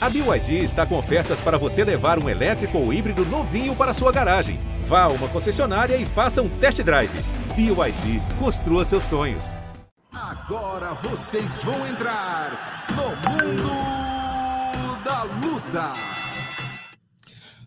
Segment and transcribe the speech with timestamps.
[0.00, 4.12] A BYD está com ofertas para você levar um elétrico ou híbrido novinho para sua
[4.12, 4.60] garagem.
[4.84, 7.10] Vá a uma concessionária e faça um test drive.
[7.56, 9.56] BYD, construa seus sonhos.
[10.12, 15.92] Agora vocês vão entrar no mundo da luta.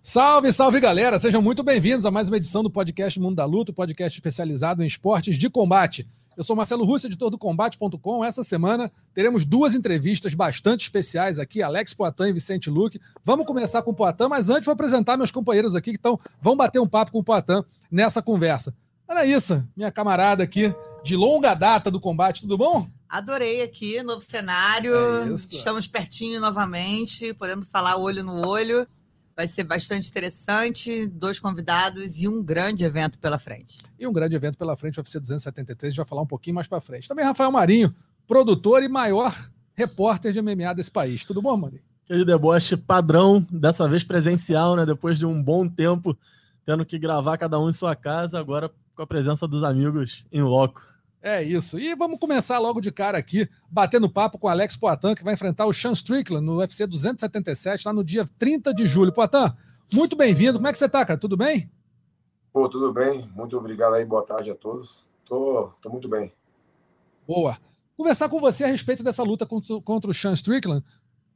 [0.02, 1.20] Salve, salve galera!
[1.20, 4.88] Sejam muito bem-vindos a mais uma edição do podcast Mundo da Luta, podcast especializado em
[4.88, 6.08] esportes de combate.
[6.38, 8.24] Eu sou Marcelo Russo, editor do Combate.com.
[8.24, 13.02] Essa semana teremos duas entrevistas bastante especiais aqui, Alex Poitin e Vicente Luque.
[13.24, 16.56] Vamos começar com o Poitin, mas antes vou apresentar meus companheiros aqui que estão, vão
[16.56, 18.74] bater um papo com o Poitin nessa conversa.
[19.06, 20.74] Anaísa, minha camarada aqui
[21.04, 22.88] de longa data do combate, tudo bom?
[23.10, 24.96] Adorei aqui, novo cenário.
[24.96, 28.88] É Estamos pertinho novamente, podendo falar olho no olho.
[29.36, 33.78] Vai ser bastante interessante, dois convidados e um grande evento pela frente.
[33.98, 36.56] E um grande evento pela frente, o UFC 273, a gente vai falar um pouquinho
[36.56, 37.08] mais para frente.
[37.08, 37.96] Também Rafael Marinho,
[38.28, 39.34] produtor e maior
[39.74, 41.24] repórter de MMA desse país.
[41.26, 41.82] Tudo bom, Marinho?
[42.06, 44.86] Aquele deboche padrão, dessa vez presencial, né?
[44.86, 46.18] Depois de um bom tempo
[46.66, 50.42] tendo que gravar cada um em sua casa, agora com a presença dos amigos em
[50.42, 50.82] loco.
[51.22, 51.78] É isso.
[51.78, 55.36] E vamos começar logo de cara aqui, batendo papo com o Alex Poitin, que vai
[55.36, 59.14] enfrentar o Sean Strickland no UFC 277, lá no dia 30 de julho.
[59.14, 59.54] Poitin,
[59.94, 60.58] muito bem-vindo.
[60.58, 61.20] Como é que você tá, cara?
[61.20, 61.70] Tudo bem?
[62.52, 63.30] Pô, tudo bem.
[63.36, 64.04] Muito obrigado aí.
[64.04, 65.10] Boa tarde a todos.
[65.26, 66.34] Tô, tô muito bem.
[67.28, 67.58] Boa.
[67.96, 70.84] Conversar com você a respeito dessa luta contra, contra o Sean Strickland.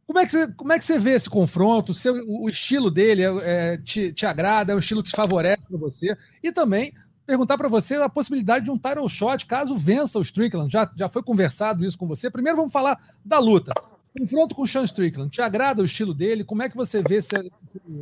[0.07, 1.91] Como é, que você, como é que você vê esse confronto?
[1.91, 4.71] O, seu, o estilo dele é, é, te, te agrada?
[4.71, 6.15] É um estilo que favorece para você?
[6.43, 6.93] E também
[7.25, 10.71] perguntar para você a possibilidade de um title shot caso vença o Strickland.
[10.71, 12.29] Já, já foi conversado isso com você.
[12.29, 13.71] Primeiro vamos falar da luta.
[14.17, 15.29] Confronto com o Sean Strickland.
[15.29, 16.43] Te agrada o estilo dele?
[16.43, 17.51] Como é que você vê esse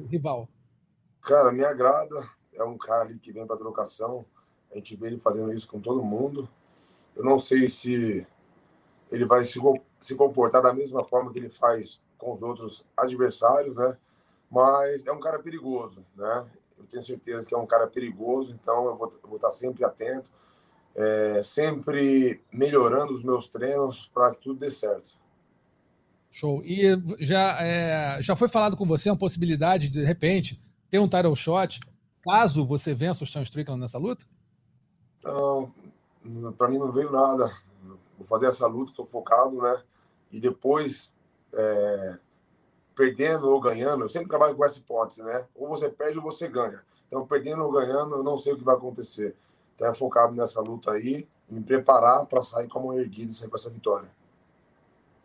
[0.09, 0.47] rival?
[1.21, 2.29] Cara, me agrada.
[2.53, 4.25] É um cara ali que vem para trocação.
[4.71, 6.47] A gente vê ele fazendo isso com todo mundo.
[7.15, 8.27] Eu não sei se
[9.11, 9.59] ele vai se,
[9.99, 13.97] se comportar da mesma forma que ele faz com os outros adversários, né?
[14.49, 16.45] Mas é um cara perigoso, né?
[16.77, 19.83] Eu tenho certeza que é um cara perigoso, então eu vou, eu vou estar sempre
[19.83, 20.29] atento,
[20.95, 25.13] é, sempre melhorando os meus treinos para que tudo dê certo.
[26.29, 26.63] Show.
[26.65, 26.83] E
[27.19, 31.35] já, é, já foi falado com você uma possibilidade de, de repente, ter um title
[31.35, 31.79] shot
[32.23, 34.25] caso você vença o Sean Strickland nessa luta?
[35.23, 35.71] Não,
[36.57, 37.55] para mim não veio nada.
[38.17, 39.81] Vou fazer essa luta, estou focado, né?
[40.31, 41.11] E depois
[41.53, 42.17] é,
[42.95, 45.47] perdendo ou ganhando, eu sempre trabalho com essa hipótese, né?
[45.55, 46.81] Ou você perde ou você ganha.
[47.07, 49.35] Então, perdendo ou ganhando, eu não sei o que vai acontecer.
[49.75, 53.55] Então, é focado nessa luta aí, me preparar para sair como erguido e sair com
[53.55, 54.09] essa vitória.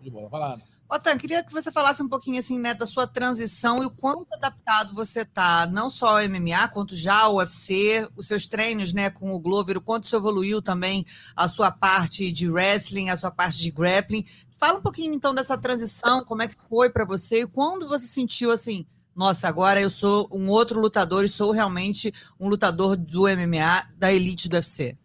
[0.00, 0.58] De bola, vai lá.
[0.91, 4.32] Otan, queria que você falasse um pouquinho assim, né, da sua transição e o quanto
[4.32, 9.10] adaptado você tá, não só ao MMA, quanto já ao UFC, os seus treinos, né,
[9.10, 11.04] com o Glover, o quanto você evoluiu também
[11.37, 14.25] a sua parte de wrestling, a sua parte de grappling.
[14.56, 18.06] Fala um pouquinho então dessa transição, como é que foi para você e quando você
[18.06, 23.25] sentiu assim, nossa, agora eu sou um outro lutador e sou realmente um lutador do
[23.25, 24.97] MMA, da elite do UFC?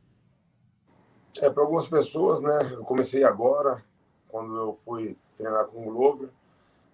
[1.42, 3.84] É, para algumas pessoas, né, eu comecei agora,
[4.30, 6.30] quando eu fui treinar com o Glover,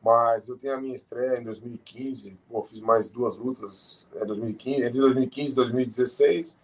[0.02, 4.82] mas eu tenho a minha estreia em 2015, pô, fiz mais duas lutas é, 2015,
[4.82, 6.58] entre 2015 e 2016.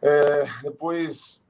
[0.00, 1.42] É, depois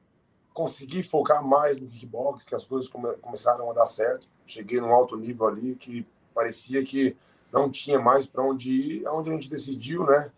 [0.53, 4.28] consegui focar mais no kickbox, que as coisas come, começaram a dar certo.
[4.47, 7.16] Cheguei num alto nível ali que parecia que
[7.53, 10.33] não tinha mais para onde ir, aonde a gente decidiu, né,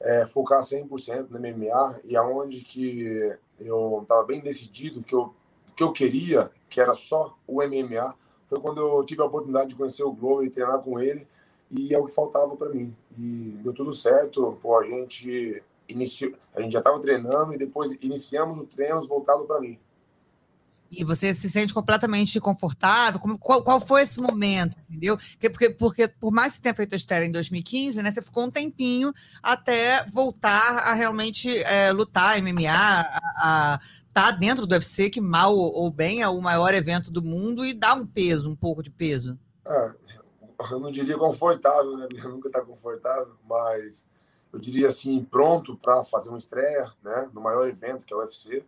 [0.00, 5.34] é, focar 100% no MMA e aonde que eu estava bem decidido que eu
[5.80, 8.14] que eu queria, que era só o MMA,
[8.50, 11.26] foi quando eu tive a oportunidade de conhecer o Glover e treinar com ele,
[11.70, 12.94] e é o que faltava para mim.
[13.16, 17.96] E deu tudo certo, pô, a gente iniciou, a gente já estava treinando e depois
[18.02, 19.78] iniciamos o treino voltado para mim.
[20.90, 23.20] E você se sente completamente confortável?
[23.20, 25.16] Como, qual, qual foi esse momento, entendeu?
[25.38, 28.50] Porque, porque por mais que tenha feito a estreia em 2015, né, você ficou um
[28.50, 33.80] tempinho até voltar a realmente é, lutar MMA, a, a
[34.12, 37.72] tá dentro do UFC, que mal ou bem é o maior evento do mundo e
[37.74, 39.38] dá um peso, um pouco de peso.
[39.66, 39.94] É,
[40.70, 42.08] eu não diria confortável, né?
[42.22, 44.06] Eu nunca tá confortável, mas
[44.52, 48.20] eu diria assim, pronto para fazer uma estreia, né, no maior evento que é o
[48.20, 48.64] UFC.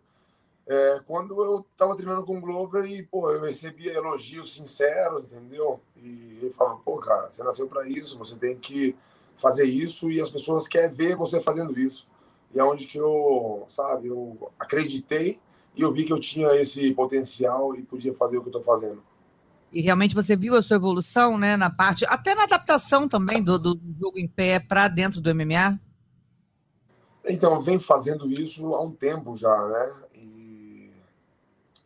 [0.65, 5.81] É, quando eu estava treinando com o Glover e, pô, eu recebia elogios sinceros, entendeu?
[5.97, 8.95] E ele falava, pô, cara, você nasceu para isso, você tem que
[9.35, 12.07] fazer isso e as pessoas querem ver você fazendo isso.
[12.53, 15.39] E é onde que eu, sabe, eu acreditei
[15.75, 18.63] e eu vi que eu tinha esse potencial e podia fazer o que eu estou
[18.63, 19.03] fazendo.
[19.71, 23.57] E realmente você viu a sua evolução, né, na parte, até na adaptação também do,
[23.57, 25.79] do jogo em pé para dentro do MMA?
[27.25, 29.93] Então, vem fazendo isso há um tempo já, né?
[30.13, 30.91] E,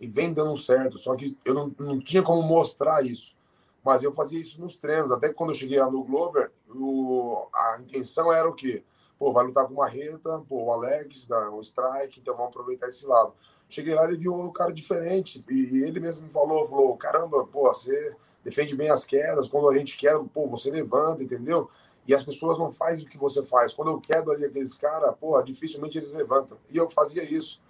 [0.02, 3.38] e vem dando certo, só que eu não, não tinha como mostrar isso.
[3.86, 5.12] Mas eu fazia isso nos treinos.
[5.12, 8.84] Até quando eu cheguei lá no Glover, o, a intenção era o quê?
[9.18, 12.88] Pô, vai lutar com o Marreta, pô, o Alex, dá um strike, então vamos aproveitar
[12.88, 13.34] esse lado.
[13.68, 15.44] Cheguei lá e viu um cara diferente.
[15.50, 19.78] E ele mesmo me falou, falou, caramba, pô, você defende bem as quedas, quando a
[19.78, 21.70] gente quer, pô, você levanta, entendeu?
[22.08, 23.74] E as pessoas não fazem o que você faz.
[23.74, 26.58] Quando eu quedo ali aqueles caras, pô, dificilmente eles levantam.
[26.70, 27.62] E eu fazia isso.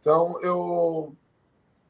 [0.00, 1.12] Então, eu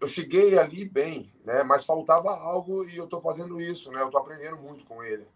[0.01, 1.63] eu cheguei ali bem, né?
[1.63, 4.01] Mas faltava algo e eu estou fazendo isso, né?
[4.01, 5.27] Eu estou aprendendo muito com ele.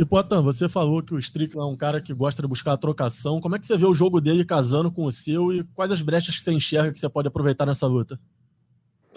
[0.00, 2.76] E Potan, você falou que o Strickland é um cara que gosta de buscar a
[2.78, 3.38] trocação.
[3.38, 6.00] Como é que você vê o jogo dele casando com o seu e quais as
[6.00, 8.18] brechas que você enxerga que você pode aproveitar nessa luta?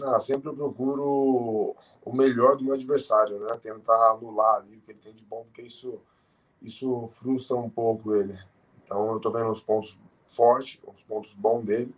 [0.03, 3.57] Ah, sempre eu procuro o melhor do meu adversário, né?
[3.63, 6.01] Tentar anular ali o que ele tem de bom, porque isso,
[6.61, 8.37] isso frustra um pouco ele.
[8.83, 9.97] Então eu tô vendo os pontos
[10.27, 11.95] fortes, os pontos bons dele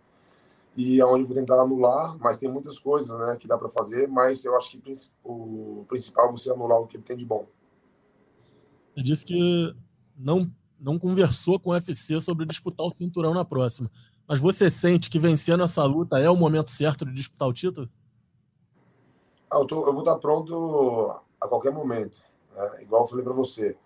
[0.76, 4.06] e aonde eu vou tentar anular, mas tem muitas coisas, né, que dá para fazer,
[4.06, 4.80] mas eu acho que
[5.24, 7.46] o principal é você anular o que ele tem de bom.
[9.02, 9.74] Disse que
[10.16, 13.90] não não conversou com o UFC sobre disputar o cinturão na próxima,
[14.28, 17.88] mas você sente que vencendo essa luta é o momento certo de disputar o título?
[19.50, 22.18] Ah, eu, tô, eu vou estar pronto a qualquer momento,
[22.54, 22.82] né?
[22.82, 23.78] igual eu falei para você.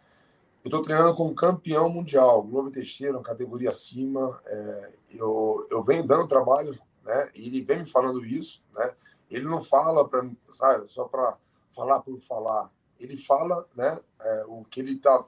[0.63, 4.41] Eu estou treinando com um campeão mundial, Glover Teixeira, uma categoria acima.
[4.47, 7.31] É, eu, eu venho dando trabalho, né?
[7.35, 8.95] E ele vem me falando isso, né?
[9.31, 11.39] Ele não fala para sabe, só para
[11.71, 12.71] falar por falar.
[13.01, 13.99] Ele fala, né?
[14.21, 15.25] É, o que ele está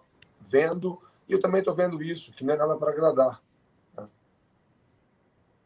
[0.47, 3.43] vendo e eu também estou vendo isso, que não é nada para agradar.
[3.97, 4.07] Né?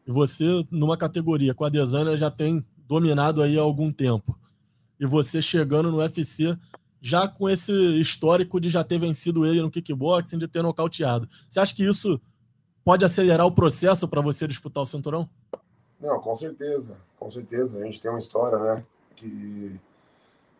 [0.05, 4.37] E você, numa categoria com a Desânia, já tem dominado aí há algum tempo.
[4.97, 6.57] E você chegando no UFC
[7.01, 11.27] já com esse histórico de já ter vencido ele no kickboxing, de ter nocauteado.
[11.49, 12.19] Você acha que isso
[12.83, 15.29] pode acelerar o processo para você disputar o cinturão?
[15.99, 17.79] Não, com certeza, com certeza.
[17.79, 18.85] A gente tem uma história, né?
[19.15, 19.79] Que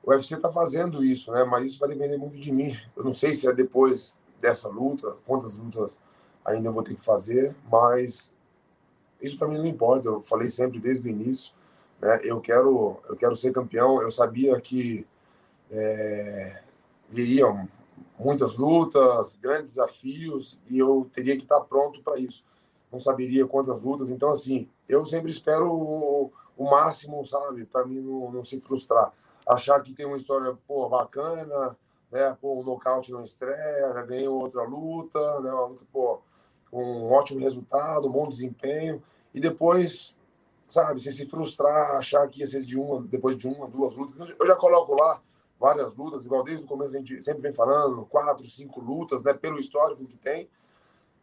[0.07, 1.43] o UFC está fazendo isso, né?
[1.43, 2.73] Mas isso vai depender muito de mim.
[2.95, 5.99] Eu não sei se é depois dessa luta, quantas lutas
[6.45, 8.33] ainda eu vou ter que fazer, mas
[9.21, 10.07] isso para mim não importa.
[10.07, 11.53] Eu falei sempre desde o início,
[11.99, 12.21] né?
[12.23, 14.01] Eu quero, eu quero ser campeão.
[14.01, 15.05] Eu sabia que
[15.69, 16.63] é,
[17.09, 17.67] viriam
[18.17, 22.45] muitas lutas, grandes desafios, e eu teria que estar pronto para isso.
[22.89, 27.99] Não saberia quantas lutas, então, assim, eu sempre espero o, o máximo, sabe, para mim
[27.99, 29.11] não, não, se frustrar.
[29.47, 31.77] Achar que tem uma história pô, bacana,
[32.11, 36.19] né, pô, um nocaute não estreia, já ganhei outra luta, né, uma luta, pô,
[36.71, 39.01] um ótimo resultado, um bom desempenho,
[39.33, 40.15] e depois,
[40.67, 44.35] sabe, se se frustrar, achar que ia ser de uma, depois de uma, duas lutas,
[44.37, 45.21] eu já coloco lá
[45.59, 49.33] várias lutas, igual desde o começo a gente sempre vem falando, quatro, cinco lutas, né,
[49.33, 50.49] pelo histórico que tem.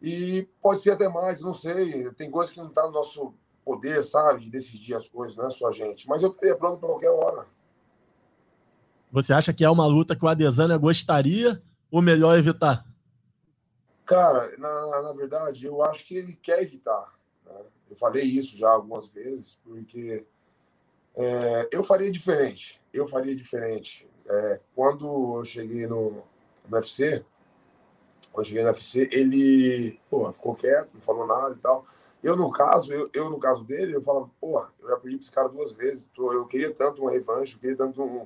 [0.01, 2.11] E pode ser até mais, não sei.
[2.13, 3.33] Tem coisas que não está no nosso
[3.63, 6.07] poder, sabe, de decidir as coisas, não é só a gente.
[6.07, 7.47] Mas eu estaria pronto para qualquer hora.
[9.11, 12.85] Você acha que é uma luta que o Adesanya gostaria ou melhor evitar?
[14.05, 17.13] Cara, na, na verdade, eu acho que ele quer evitar.
[17.45, 17.61] Né?
[17.89, 20.25] Eu falei isso já algumas vezes, porque
[21.15, 22.81] é, eu faria diferente.
[22.93, 24.07] Eu faria diferente.
[24.27, 26.23] É, quando eu cheguei no,
[26.67, 27.25] no UFC,
[28.31, 31.85] quando eu cheguei no UFC, ele pô, ficou quieto, não falou nada e tal.
[32.21, 35.25] Eu, no caso, eu, eu no caso dele, eu falava, porra, eu já perdi pra
[35.25, 36.09] esse cara duas vezes.
[36.17, 38.25] Eu queria tanto uma revanche, eu queria tanto um,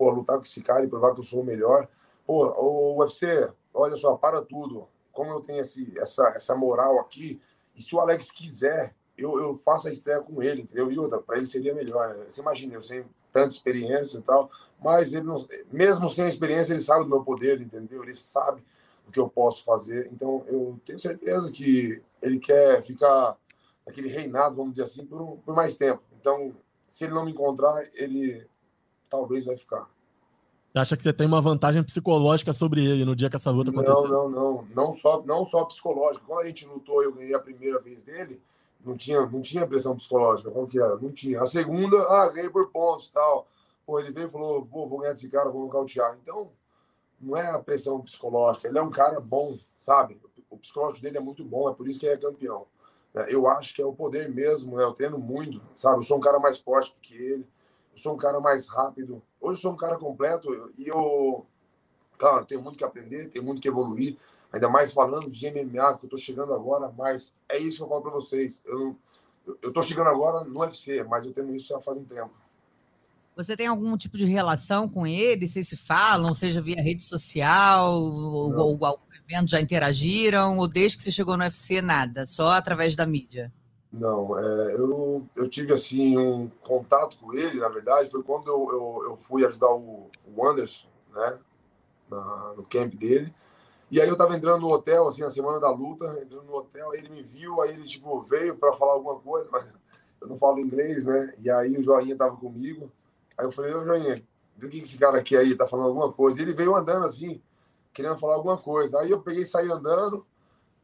[0.00, 1.86] pô, lutar com esse cara e provar que eu sou o melhor.
[2.26, 4.88] Pô, o UFC, olha só, para tudo.
[5.12, 7.38] Como eu tenho esse, essa, essa moral aqui,
[7.76, 10.90] e se o Alex quiser, eu, eu faço a estreia com ele, entendeu?
[10.90, 12.16] E outra, para ele seria melhor.
[12.16, 12.24] Né?
[12.26, 14.50] Você imagina, eu sem tanta experiência e tal,
[14.82, 18.02] mas ele não, mesmo sem experiência, ele sabe do meu poder, entendeu?
[18.02, 18.64] Ele sabe
[19.06, 20.08] o que eu posso fazer.
[20.10, 23.36] Então, eu tenho certeza que ele quer ficar
[23.86, 26.02] aquele reinado, vamos dizer assim, por, por mais tempo.
[26.18, 28.48] Então, se ele não me encontrar, ele
[29.10, 29.88] talvez vai ficar.
[30.72, 33.72] Você acha que você tem uma vantagem psicológica sobre ele no dia que essa luta
[33.72, 34.08] acontecer?
[34.08, 34.68] Não, não, não.
[34.72, 36.24] Não só, não só psicológica.
[36.24, 38.40] Quando a gente lutou, eu ganhei a primeira vez dele,
[38.84, 40.48] não tinha, não tinha pressão psicológica.
[40.50, 40.96] Qual que era?
[40.96, 41.42] Não tinha.
[41.42, 43.48] A segunda, ah, ganhei por pontos tal.
[43.84, 46.16] Pô, ele veio e falou, pô, vou ganhar desse cara, vou nocautear.
[46.22, 46.50] Então,
[47.20, 48.68] não é a pressão psicológica.
[48.68, 50.20] Ele é um cara bom, sabe?
[50.48, 52.66] O psicológico dele é muito bom, é por isso que ele é campeão.
[53.12, 53.26] Né?
[53.28, 54.84] Eu acho que é o poder mesmo, né?
[54.84, 55.98] Eu treino muito, sabe?
[55.98, 57.46] Eu sou um cara mais forte do que ele.
[57.92, 59.22] Eu sou um cara mais rápido.
[59.40, 61.46] Hoje eu sou um cara completo e eu,
[62.18, 64.16] claro, tenho muito que aprender, tenho muito que evoluir
[64.52, 67.88] ainda mais falando de MMA, que eu estou chegando agora, mas é isso que eu
[67.88, 68.62] falo para vocês.
[68.66, 68.96] Eu
[69.62, 72.32] estou chegando agora no UFC, mas eu tenho isso já faz um tempo.
[73.36, 75.48] Você tem algum tipo de relação com ele?
[75.48, 80.98] Vocês se falam, seja via rede social, ou, ou algum evento já interagiram, ou desde
[80.98, 83.52] que você chegou no UFC, nada, só através da mídia?
[83.92, 88.68] Não, é, eu, eu tive assim um contato com ele, na verdade, foi quando eu,
[88.70, 91.38] eu, eu fui ajudar o, o Anderson, né,
[92.08, 93.34] na, no camp dele.
[93.90, 96.94] E aí eu tava entrando no hotel, assim, na semana da luta, entrando no hotel,
[96.94, 99.76] ele me viu, aí ele, tipo, veio para falar alguma coisa, mas
[100.20, 101.34] eu não falo inglês, né?
[101.40, 102.92] E aí o Joinha tava comigo.
[103.36, 104.22] Aí eu falei, ô Joinha,
[104.56, 106.38] vê o que esse cara aqui aí tá falando alguma coisa.
[106.38, 107.42] E ele veio andando assim,
[107.92, 109.00] querendo falar alguma coisa.
[109.00, 110.24] Aí eu peguei e saí andando,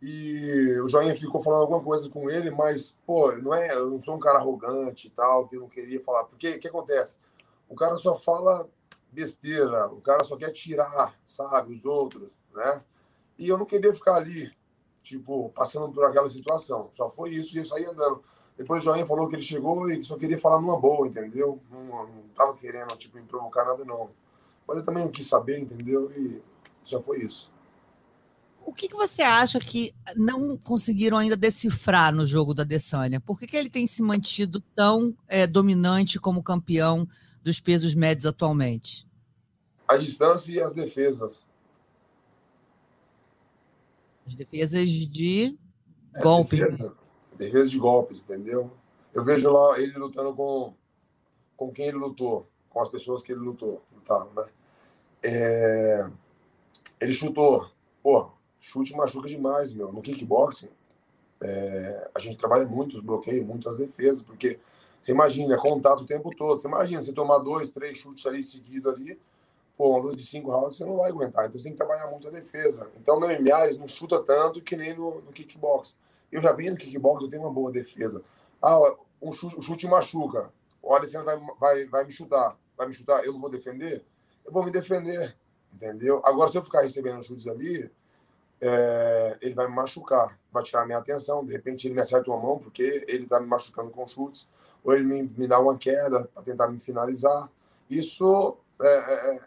[0.01, 3.99] e o Joinha ficou falando alguma coisa com ele, mas, pô, não é, eu não
[3.99, 6.25] sou um cara arrogante e tal, que não queria falar.
[6.25, 7.17] Porque o que acontece?
[7.69, 8.69] O cara só fala
[9.11, 12.83] besteira, o cara só quer tirar, sabe, os outros, né?
[13.39, 14.53] E eu não queria ficar ali,
[15.03, 16.89] tipo, passando por aquela situação.
[16.93, 18.23] Só foi isso e eu saí andando.
[18.57, 21.61] Depois o Joinha falou que ele chegou e só queria falar numa boa, entendeu?
[21.71, 24.11] Não, não tava querendo, tipo, me provocar nada, não.
[24.67, 26.11] Mas eu também não quis saber, entendeu?
[26.13, 26.43] E
[26.83, 27.56] só foi isso
[28.67, 33.21] o que, que você acha que não conseguiram ainda decifrar no jogo da Adesanya?
[33.21, 37.09] Por que, que ele tem se mantido tão é, dominante como campeão
[37.45, 39.09] dos pesos médios atualmente?
[39.87, 41.47] A distância e as defesas.
[44.27, 45.57] As defesas de
[46.13, 46.59] é, golpes.
[46.59, 46.97] Defesa,
[47.39, 48.73] defesa de golpes, entendeu?
[49.15, 50.75] Eu vejo lá ele lutando com,
[51.57, 54.45] com quem ele lutou, com as pessoas que ele lutou, lutaram, né?
[55.23, 56.11] É,
[57.01, 57.71] ele chutou,
[58.03, 58.36] porra,
[58.67, 59.93] chute machuca demais, meu.
[59.93, 60.69] No kickboxing,
[61.41, 64.59] é, a gente trabalha muito os bloqueios, muito as defesas, porque
[65.01, 66.61] você imagina, é contato o tempo todo.
[66.61, 69.17] Você imagina, você tomar dois, três chutes ali seguidos ali,
[69.79, 71.47] pô, uma luta de cinco rounds, você não vai aguentar.
[71.47, 72.91] Então você tem que trabalhar muito a defesa.
[73.01, 75.97] Então no MMA eles não chuta tanto que nem no, no kickbox.
[76.33, 78.21] Eu já vi no kickbox, eu tenho uma boa defesa.
[78.61, 80.53] Ah, um chute, o chute machuca.
[80.83, 82.59] Olha, você vai, vai, vai me chutar.
[82.77, 84.05] Vai me chutar, eu não vou defender?
[84.45, 85.37] Eu vou me defender,
[85.73, 86.21] entendeu?
[86.25, 87.91] Agora, se eu ficar recebendo chutes ali,
[88.61, 91.45] é, ele vai me machucar, vai tirar a minha atenção.
[91.45, 94.49] De repente, ele me acerta uma mão porque ele está me machucando com chutes,
[94.83, 97.51] ou ele me, me dá uma queda para tentar me finalizar.
[97.89, 99.41] Isso é, é, é,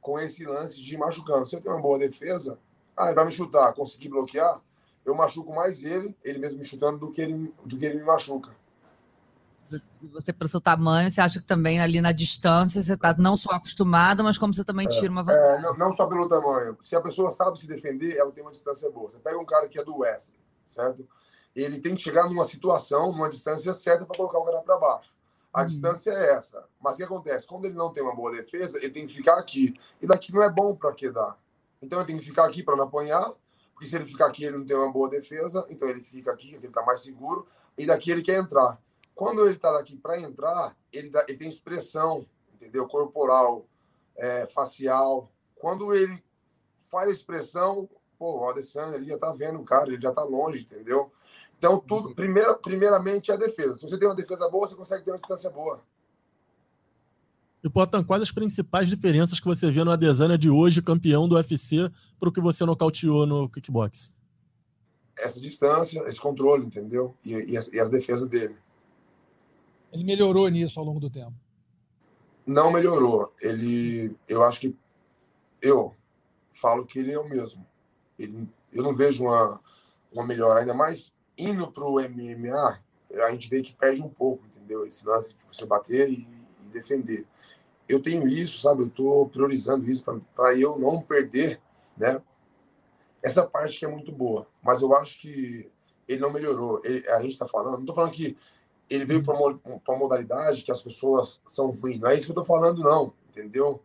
[0.00, 1.46] com esse lance de machucando.
[1.46, 2.58] Se eu tenho uma boa defesa,
[2.96, 4.60] ah, ele vai me chutar, conseguir bloquear,
[5.04, 8.04] eu machuco mais ele, ele mesmo me chutando, do que ele, do que ele me
[8.04, 8.50] machuca
[10.02, 13.52] você, pelo seu tamanho, você acha que também ali na distância você está não só
[13.52, 15.64] acostumado, mas como você também tira uma vantagem.
[15.64, 16.76] É, não, não, só pelo tamanho.
[16.82, 19.10] Se a pessoa sabe se defender, ela tem uma distância boa.
[19.10, 21.06] Você pega um cara que é do Wesley, certo?
[21.54, 25.14] Ele tem que chegar numa situação, numa distância certa para colocar o cara para baixo.
[25.52, 25.66] A hum.
[25.66, 26.64] distância é essa.
[26.80, 27.46] Mas o que acontece?
[27.46, 29.74] Quando ele não tem uma boa defesa, ele tem que ficar aqui.
[30.02, 31.38] E daqui não é bom para quedar.
[31.80, 33.32] Então ele tem que ficar aqui para não apanhar,
[33.72, 36.54] porque se ele ficar aqui, ele não tem uma boa defesa, então ele fica aqui,
[36.54, 38.80] ele está mais seguro, e daqui ele quer entrar.
[39.16, 42.86] Quando ele está daqui para entrar, ele, dá, ele, tem expressão, entendeu?
[42.86, 43.66] Corporal,
[44.14, 45.32] é, facial.
[45.54, 46.22] Quando ele
[46.78, 50.22] faz a expressão, pô, o Adesanya ele já está vendo o cara, ele já está
[50.22, 51.10] longe, entendeu?
[51.58, 53.76] Então, tudo, primeira, primeiramente, é a defesa.
[53.76, 55.80] Se você tem uma defesa boa, você consegue ter uma distância boa.
[57.64, 61.36] E, Potan, quais as principais diferenças que você vê no Adesanya de hoje, campeão do
[61.36, 64.10] UFC, para o que você nocauteou no kickboxing?
[65.18, 67.16] Essa distância, esse controle, entendeu?
[67.24, 68.54] E, e, as, e as defesas dele.
[69.92, 71.34] Ele melhorou nisso ao longo do tempo?
[72.46, 73.32] Não melhorou.
[73.40, 74.76] Ele, eu acho que
[75.60, 75.94] eu
[76.50, 77.66] falo que ele é o mesmo.
[78.18, 79.60] Ele, eu não vejo uma,
[80.12, 82.80] uma melhora, ainda mais indo para o MMA,
[83.24, 84.86] a gente vê que perde um pouco, entendeu?
[84.86, 86.28] Esse lance de você bater e,
[86.64, 87.26] e defender.
[87.88, 88.82] Eu tenho isso, sabe?
[88.82, 91.60] Eu estou priorizando isso para eu não perder,
[91.96, 92.20] né?
[93.22, 95.70] Essa parte que é muito boa, mas eu acho que
[96.06, 96.80] ele não melhorou.
[96.84, 98.36] Ele, a gente está falando, não estou falando que
[98.88, 102.00] ele veio para uma modalidade que as pessoas são ruins.
[102.00, 103.82] Não é isso que eu estou falando, não, entendeu?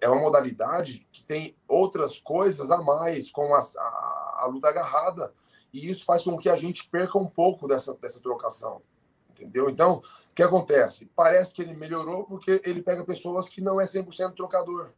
[0.00, 5.32] É uma modalidade que tem outras coisas a mais, como a, a, a, luta agarrada,
[5.72, 8.82] e isso faz com que a gente perca um pouco dessa, dessa trocação,
[9.30, 9.70] entendeu?
[9.70, 11.08] Então, o que acontece?
[11.14, 14.90] Parece que ele melhorou porque ele pega pessoas que não é 100% trocador.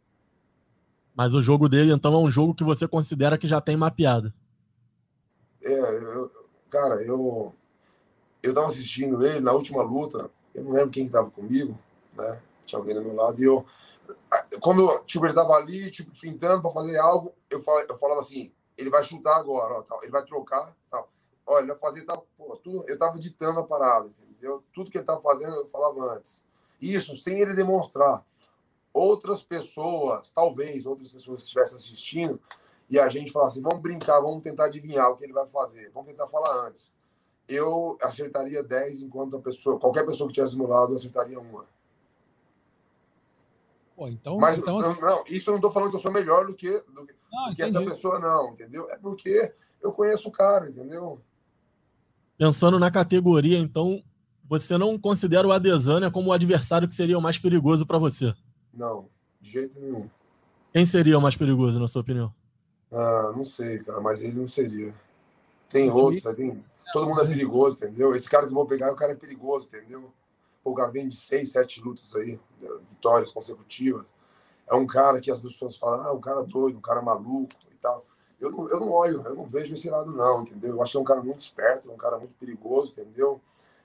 [1.14, 4.32] Mas o jogo dele, então, é um jogo que você considera que já tem mapeado.
[5.62, 6.30] É, eu,
[6.70, 7.52] cara, eu,
[8.42, 11.78] eu estava assistindo ele na última luta, eu não lembro quem estava comigo,
[12.14, 12.40] né?
[12.64, 13.64] Tinha alguém do meu lado, e eu,
[14.60, 18.52] quando tipo, ele estava ali, tipo, fintando para fazer algo, eu falava, eu falava assim:
[18.76, 21.08] ele vai chutar agora, ó, tal, ele vai trocar, tal.
[21.46, 24.62] Olha, ele vai fazer tal, pô, tudo, eu estava ditando a parada, entendeu?
[24.72, 26.44] Tudo que ele estava fazendo, eu falava antes.
[26.80, 28.24] Isso sem ele demonstrar.
[28.92, 32.40] Outras pessoas, talvez outras pessoas que estivessem assistindo,
[32.90, 36.10] e a gente falasse: vamos brincar, vamos tentar adivinhar o que ele vai fazer, vamos
[36.10, 36.97] tentar falar antes
[37.48, 41.64] eu acertaria 10, enquanto a pessoa, qualquer pessoa que tivesse do meu lado acertaria uma.
[43.96, 46.46] Pô, então, Mas então, não, não, isso eu não estou falando que eu sou melhor
[46.46, 48.88] do que, do, não, do que essa pessoa, não, entendeu?
[48.90, 49.52] É porque
[49.82, 51.20] eu conheço o cara, entendeu?
[52.36, 54.00] Pensando na categoria, então,
[54.48, 58.32] você não considera o Adesanya como o adversário que seria o mais perigoso para você?
[58.72, 59.08] Não,
[59.40, 60.08] de jeito nenhum.
[60.72, 62.32] Quem seria o mais perigoso, na sua opinião?
[62.92, 64.94] Ah, não sei, cara, mas ele não seria.
[65.68, 68.14] Tem outros, assim, todo mundo é perigoso, entendeu?
[68.14, 70.12] Esse cara que eu vou pegar, o cara é perigoso, entendeu?
[70.64, 72.38] O cara vem de seis, sete lutas aí,
[72.88, 74.04] vitórias consecutivas.
[74.68, 77.76] É um cara que as pessoas falam, ah, um cara doido, um cara maluco e
[77.76, 78.04] tal.
[78.40, 80.70] Eu não, eu não olho, eu não vejo esse lado, não, entendeu?
[80.70, 83.40] Eu acho que é um cara muito esperto, é um cara muito perigoso, entendeu?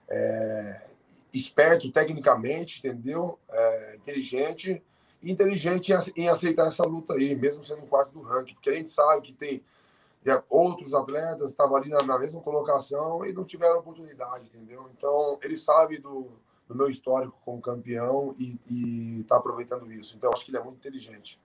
[0.10, 0.88] É,
[1.34, 3.40] esperto tecnicamente, entendeu?
[3.50, 4.84] É, inteligente
[5.24, 8.90] inteligente em aceitar essa luta aí, mesmo sendo um quarto do ranking, porque a gente
[8.90, 9.64] sabe que tem
[10.50, 14.90] outros atletas estavam ali na, mesma colocação e não tiveram oportunidade, entendeu?
[14.98, 16.32] Então, ele sabe do,
[16.68, 20.16] do meu histórico como campeão e está aproveitando isso.
[20.16, 21.40] Então, acho que ele é muito inteligente.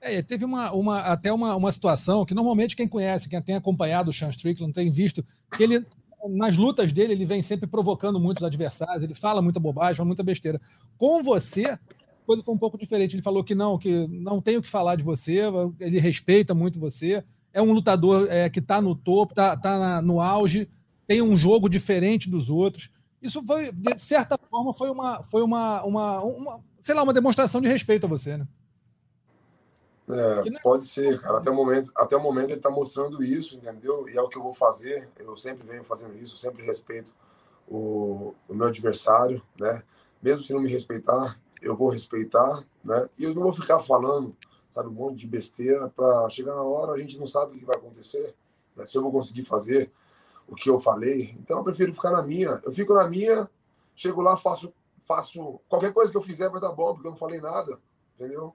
[0.00, 4.08] É, teve uma, uma, até uma, uma situação que normalmente quem conhece, quem tem acompanhado
[4.08, 5.22] o Sean Strickland tem visto
[5.54, 5.86] que ele
[6.28, 10.22] nas lutas dele, ele vem sempre provocando muitos adversários, ele fala muita bobagem, fala muita
[10.22, 10.60] besteira.
[10.98, 11.78] Com você,
[12.26, 13.16] coisa foi um pouco diferente.
[13.16, 15.40] Ele falou que não, que não tem o que falar de você,
[15.78, 17.24] ele respeita muito você.
[17.52, 20.70] É um lutador é, que está no topo, está tá no auge,
[21.06, 22.90] tem um jogo diferente dos outros.
[23.20, 27.60] Isso foi, de certa forma, foi uma, foi uma, uma, uma sei lá, uma demonstração
[27.60, 28.46] de respeito a você, né?
[30.08, 31.38] É, pode ser, cara.
[31.38, 34.08] Até o momento, até o momento ele está mostrando isso, entendeu?
[34.08, 35.08] E é o que eu vou fazer.
[35.18, 37.12] Eu sempre venho fazendo isso, sempre respeito
[37.68, 39.82] o, o meu adversário, né?
[40.20, 43.08] Mesmo se não me respeitar, eu vou respeitar, né?
[43.16, 44.36] E eu não vou ficar falando,
[44.70, 47.64] sabe, um monte de besteira para chegar na hora a gente não sabe o que
[47.64, 48.34] vai acontecer,
[48.76, 48.86] né?
[48.86, 49.90] se eu vou conseguir fazer
[50.46, 51.36] o que eu falei.
[51.40, 52.60] Então eu prefiro ficar na minha.
[52.64, 53.48] Eu fico na minha,
[53.94, 54.72] chego lá, faço,
[55.04, 57.78] faço qualquer coisa que eu fizer vai dar bom porque eu não falei nada,
[58.14, 58.54] entendeu?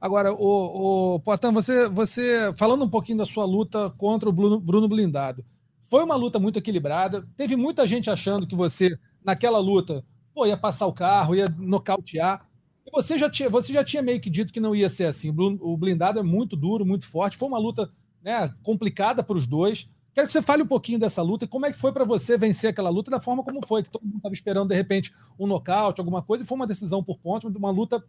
[0.00, 4.60] Agora, o, o Poitin, você, você falando um pouquinho da sua luta contra o Bruno,
[4.60, 5.42] Bruno Blindado,
[5.88, 7.26] foi uma luta muito equilibrada.
[7.36, 10.04] Teve muita gente achando que você, naquela luta,
[10.34, 12.46] pô, ia passar o carro, ia nocautear.
[12.92, 15.34] Você já tinha, você já tinha meio que dito que não ia ser assim.
[15.60, 17.36] O blindado é muito duro, muito forte.
[17.36, 17.90] Foi uma luta
[18.22, 19.88] né, complicada para os dois.
[20.14, 22.38] Quero que você fale um pouquinho dessa luta e como é que foi para você
[22.38, 25.44] vencer aquela luta da forma como foi, que todo mundo estava esperando de repente um
[25.44, 28.02] nocaute, alguma coisa, e foi uma decisão por pontos, uma luta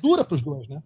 [0.00, 0.80] dura para os dois, né?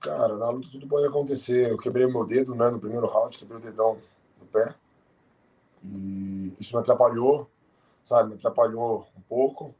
[0.00, 1.70] Cara, na luta tudo pode acontecer.
[1.70, 3.98] Eu quebrei meu dedo, né, no primeiro round, quebrei o dedão
[4.40, 4.74] no pé.
[5.84, 7.48] E isso me atrapalhou,
[8.02, 8.30] sabe?
[8.30, 9.72] Me atrapalhou um pouco.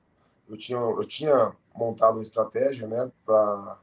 [0.49, 3.79] Eu tinha, eu tinha montado uma estratégia, né, para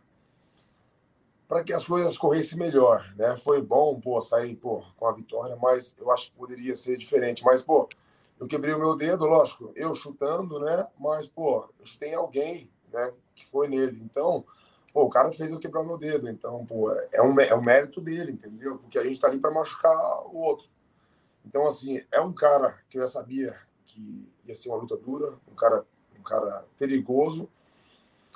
[1.47, 3.36] para que as coisas corressem melhor, né?
[3.38, 7.43] Foi bom, pô, sair, pô, com a vitória, mas eu acho que poderia ser diferente.
[7.43, 7.89] Mas, pô,
[8.39, 10.88] eu quebrei o meu dedo, lógico, eu chutando, né?
[10.99, 13.99] Mas, pô, eu chutei alguém, né, que foi nele.
[13.99, 14.45] Então,
[14.93, 18.02] Pô, o cara fez eu quebrar meu dedo, então, pô, é um, é um mérito
[18.02, 18.80] dele, entendeu?
[18.80, 19.95] Porque a gente tá ali para machucar
[20.28, 20.67] o outro.
[21.45, 25.38] Então, assim, é um cara que eu já sabia que ia ser uma luta dura,
[25.47, 25.86] um cara,
[26.17, 27.47] um cara perigoso.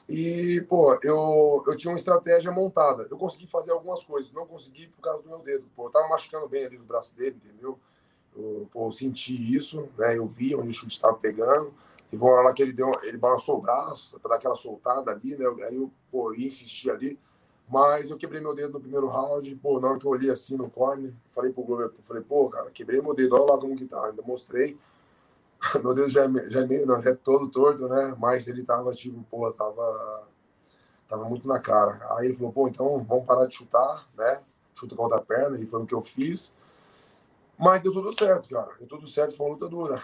[0.10, 3.08] E, pô, eu, eu tinha uma estratégia montada.
[3.10, 5.66] Eu consegui fazer algumas coisas, não consegui por causa do meu dedo.
[5.76, 7.80] Pô, eu tava machucando bem ali no braço dele, entendeu?
[8.36, 10.18] Eu, pô, eu senti isso, né?
[10.18, 11.74] Eu vi onde o chute estava pegando.
[12.12, 15.12] Teve uma hora lá que ele, deu, ele balançou o braço para dar aquela soltada
[15.12, 15.46] ali, né?
[15.68, 17.20] Aí eu, pô, insisti ali.
[17.68, 19.56] Mas eu quebrei meu dedo no primeiro round.
[19.56, 22.70] Pô, na hora que eu olhei assim no corner, falei pro Glover, falei, pô, cara,
[22.72, 24.06] quebrei meu dedo, olha lá como que tá.
[24.06, 24.78] Ainda mostrei.
[25.82, 28.16] Meu dedo já é, já é meio, não, já é todo torto, né?
[28.20, 30.28] Mas ele tava, tipo, pô, tava,
[31.08, 32.00] tava muito na cara.
[32.18, 34.42] Aí ele falou, pô, então vamos parar de chutar, né?
[34.74, 36.54] Chuta com a outra perna, e foi o que eu fiz.
[37.58, 38.72] Mas deu tudo certo, cara.
[38.78, 40.02] Deu tudo certo, foi uma luta dura.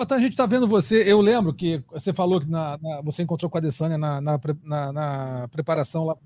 [0.00, 1.02] Então a gente está vendo você.
[1.10, 4.92] Eu lembro que você falou que na, na, você encontrou com a Adesanya na, na,
[4.92, 6.16] na, preparação lá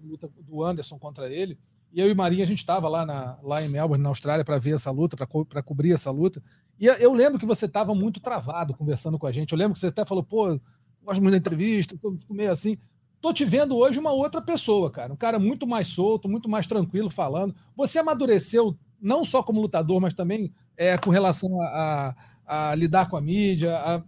[0.42, 1.58] do Anderson contra ele.
[1.90, 4.74] E eu e Marinha, a gente estava lá, lá em Melbourne, na Austrália, para ver
[4.74, 6.42] essa luta, para co cobrir essa luta.
[6.82, 9.52] E eu lembro que você estava muito travado conversando com a gente.
[9.52, 10.60] Eu lembro que você até falou, pô,
[11.02, 12.76] gosto muito da entrevista, tô meio assim.
[13.20, 15.12] Tô te vendo hoje uma outra pessoa, cara.
[15.12, 17.54] Um cara muito mais solto, muito mais tranquilo falando.
[17.76, 22.14] Você amadureceu não só como lutador, mas também é, com relação a, a
[22.52, 24.02] a lidar com a mídia, a,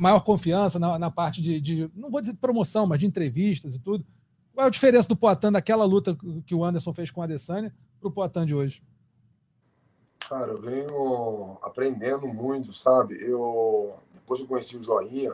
[0.00, 3.74] maior confiança na, na parte de, de, não vou dizer de promoção, mas de entrevistas
[3.74, 4.04] e tudo.
[4.52, 7.72] Qual é a diferença do Poitin daquela luta que o Anderson fez com a Adesanya
[8.00, 8.82] para o Poitin de hoje?
[10.28, 13.16] Cara, eu venho aprendendo muito, sabe?
[13.22, 15.32] Eu depois que eu conheci o Joinha,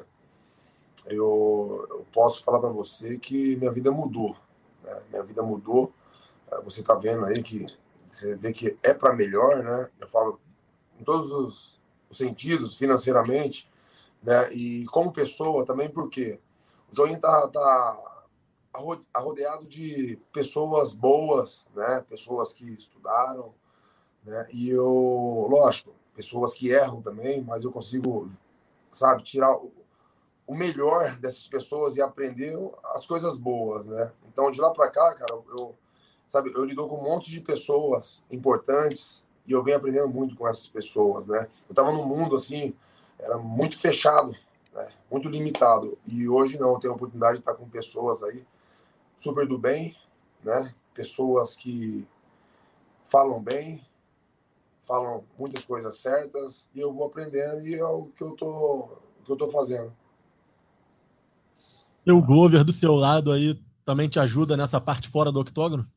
[1.06, 4.36] eu, eu posso falar para você que minha vida mudou.
[4.82, 5.02] Né?
[5.10, 5.92] Minha vida mudou.
[6.50, 7.66] É, você está vendo aí que
[8.06, 9.88] você vê que é para melhor, né?
[9.98, 10.38] Eu falo
[11.00, 13.68] em todos os os sentidos financeiramente,
[14.22, 14.52] né?
[14.52, 16.38] E como pessoa também, porque
[16.92, 17.96] o Joinha tá, tá
[19.14, 22.04] arrodeado de pessoas boas, né?
[22.08, 23.54] Pessoas que estudaram,
[24.24, 24.46] Né?
[24.52, 28.28] E eu, lógico, pessoas que erram também, mas eu consigo,
[28.90, 29.56] sabe, tirar
[30.46, 32.54] o melhor dessas pessoas e aprender
[32.94, 34.12] as coisas boas, né?
[34.28, 35.74] Então, de lá para cá, cara, eu,
[36.26, 40.46] sabe, eu lido com um monte de pessoas importantes e eu venho aprendendo muito com
[40.46, 41.48] essas pessoas, né?
[41.68, 42.74] Eu tava num mundo assim,
[43.18, 44.36] era muito fechado,
[44.72, 44.88] né?
[45.10, 45.96] Muito limitado.
[46.06, 48.44] E hoje não, eu tenho a oportunidade de estar com pessoas aí
[49.16, 49.96] super do bem,
[50.42, 50.74] né?
[50.92, 52.06] Pessoas que
[53.04, 53.84] falam bem,
[54.92, 58.90] falam muitas coisas certas e eu vou aprendendo e é o que eu tô,
[59.24, 59.90] que eu tô fazendo.
[62.04, 65.90] E o Glover do seu lado aí também te ajuda nessa parte fora do octógono?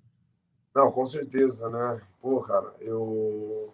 [0.74, 2.02] Não, com certeza, né?
[2.22, 3.74] Pô, cara, eu,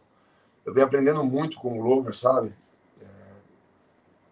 [0.65, 2.57] eu venho aprendendo muito com o Glover, sabe?
[2.99, 3.05] É,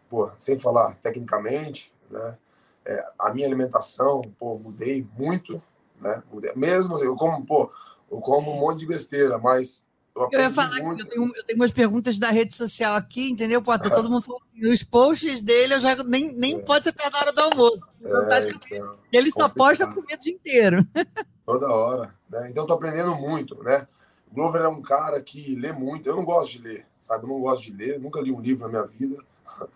[0.09, 2.35] pô, sem falar tecnicamente, né?
[2.83, 5.61] É, a minha alimentação, pô, mudei muito,
[6.01, 6.23] né?
[6.33, 6.51] Mudei.
[6.55, 7.71] Mesmo assim, eu como, pô,
[8.09, 9.87] eu como um monte de besteira, mas
[10.31, 13.61] eu, ia falar que eu tenho, eu tenho umas perguntas da rede social aqui, entendeu?
[13.61, 16.59] Pô, tá todo mundo falando os posts dele, eu já nem, nem é.
[16.59, 17.87] pode ser perto da hora do almoço.
[18.03, 20.85] É, então, ele só posta comida o dia inteiro.
[21.45, 22.15] Toda hora.
[22.29, 22.49] Né?
[22.51, 23.87] Então, tô aprendendo muito, né?
[24.29, 26.07] O Glover é um cara que lê muito.
[26.07, 27.23] Eu não gosto de ler, sabe?
[27.23, 27.99] Eu não gosto de ler.
[27.99, 29.17] Nunca li um livro na minha vida.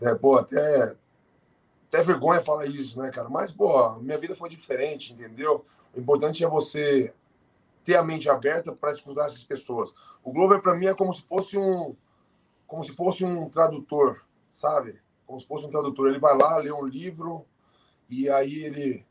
[0.00, 0.94] É, pô, até,
[1.88, 3.28] até vergonha falar isso, né, cara?
[3.28, 5.66] Mas, pô, minha vida foi diferente, entendeu?
[5.92, 7.12] O importante é você
[7.88, 9.94] ter a mente aberta para escutar essas pessoas.
[10.22, 11.96] O Glover para mim é como se fosse um
[12.66, 14.20] como se fosse um tradutor,
[14.50, 15.00] sabe?
[15.26, 16.08] Como se fosse um tradutor.
[16.08, 17.46] Ele vai lá, lê um livro
[18.10, 19.06] e aí ele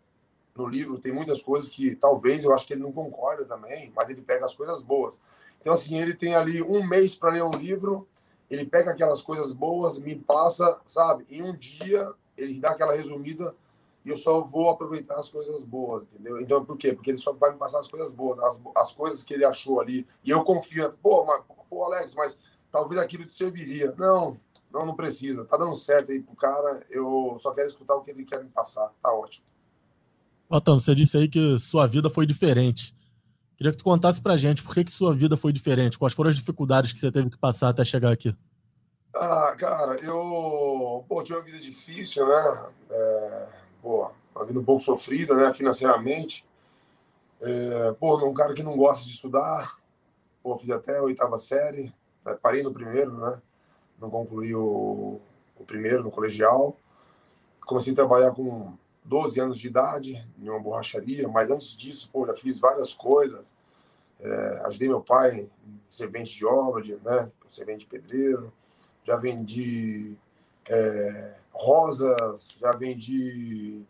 [0.55, 4.11] no livro tem muitas coisas que talvez eu acho que ele não concorda também, mas
[4.11, 5.19] ele pega as coisas boas.
[5.59, 8.07] Então assim, ele tem ali um mês para ler um livro,
[8.47, 11.25] ele pega aquelas coisas boas, me passa, sabe?
[11.31, 13.55] Em um dia ele dá aquela resumida
[14.07, 16.39] e eu só vou aproveitar as coisas boas, entendeu?
[16.39, 16.93] Então, por quê?
[16.93, 19.81] Porque ele só vai me passar as coisas boas, as, as coisas que ele achou
[19.81, 20.07] ali.
[20.23, 22.39] E eu confio, pô, mas, pô, Alex, mas
[22.71, 23.93] talvez aquilo te serviria.
[23.97, 24.39] Não,
[24.71, 25.43] não, não precisa.
[25.43, 28.49] Tá dando certo aí pro cara, eu só quero escutar o que ele quer me
[28.49, 28.89] passar.
[29.03, 29.45] Tá ótimo.
[30.49, 32.95] Otão, você disse aí que sua vida foi diferente.
[33.57, 36.29] Queria que tu contasse pra gente por que, que sua vida foi diferente, quais foram
[36.29, 38.33] as dificuldades que você teve que passar até chegar aqui.
[39.13, 42.71] Ah, cara, eu pô, tive uma vida difícil, né?
[42.89, 46.45] É pô, uma vida um pouco sofrida, né, financeiramente.
[47.41, 49.77] É, pô, um cara que não gosta de estudar,
[50.41, 51.93] pô, fiz até a oitava série,
[52.25, 53.41] né, parei no primeiro, né,
[53.99, 55.19] não concluí o,
[55.55, 56.75] o primeiro no colegial.
[57.65, 62.25] Comecei a trabalhar com 12 anos de idade em uma borracharia, mas antes disso, pô,
[62.25, 63.45] já fiz várias coisas.
[64.19, 65.49] É, ajudei meu pai
[65.87, 68.51] servente de obra, né, servente de pedreiro,
[69.03, 70.17] já vendi
[70.69, 73.81] é, rosas, já vendi,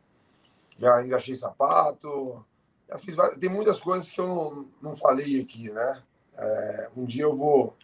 [0.77, 2.45] já engaixei sapato,
[2.87, 6.03] já fiz várias, tem muitas coisas que eu não, não falei aqui, né?
[6.37, 7.75] É, um dia eu vou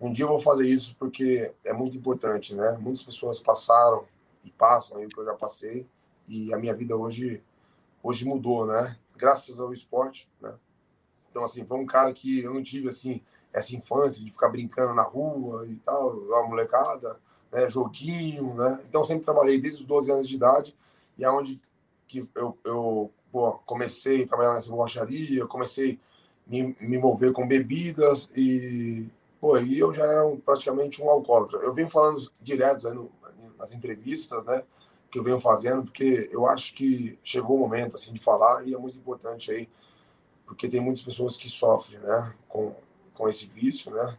[0.00, 2.76] um dia eu vou fazer isso porque é muito importante, né?
[2.80, 4.04] Muitas pessoas passaram
[4.44, 5.86] e passam aí o que eu já passei
[6.28, 7.42] e a minha vida hoje
[8.02, 8.98] hoje mudou, né?
[9.16, 10.54] Graças ao esporte, né?
[11.30, 13.22] Então assim, foi um cara que eu não tive assim
[13.52, 17.18] essa infância de ficar brincando na rua e tal, a molecada
[17.52, 18.80] né, joguinho, né?
[18.88, 20.74] Então sempre trabalhei desde os 12 anos de idade
[21.18, 21.58] e aonde é
[22.08, 25.98] que eu, eu pô, comecei a trabalhar nessa borracharia, comecei
[26.46, 29.08] a me, me envolver com bebidas e
[29.40, 31.58] pô, e eu já era um, praticamente um alcoólatra.
[31.58, 33.10] Eu venho falando direto aí no,
[33.58, 34.62] nas entrevistas, né,
[35.10, 38.74] que eu venho fazendo, porque eu acho que chegou o momento assim de falar e
[38.74, 39.68] é muito importante aí,
[40.46, 42.74] porque tem muitas pessoas que sofrem, né, com
[43.22, 44.18] com esse vício, né?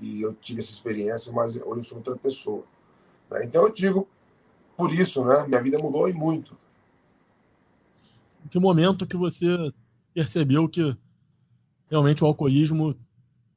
[0.00, 2.64] E eu tive essa experiência, mas hoje eu sou outra pessoa.
[3.32, 3.44] Né?
[3.44, 4.08] Então eu digo
[4.76, 5.46] por isso, né?
[5.46, 6.56] Minha vida mudou e muito.
[8.44, 9.72] Em que momento que você
[10.12, 10.96] percebeu que
[11.88, 12.94] realmente o alcoolismo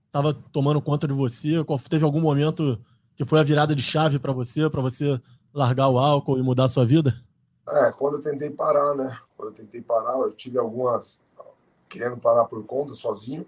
[0.08, 1.64] estava tomando conta de você?
[1.90, 2.80] Teve algum momento
[3.16, 5.20] que foi a virada de chave para você, para você
[5.54, 7.16] largar o álcool e mudar a sua vida?
[7.68, 9.18] É, quando eu tentei parar, né?
[9.36, 11.22] Quando eu tentei parar, eu tive algumas
[11.90, 13.48] querendo parar por conta, sozinho.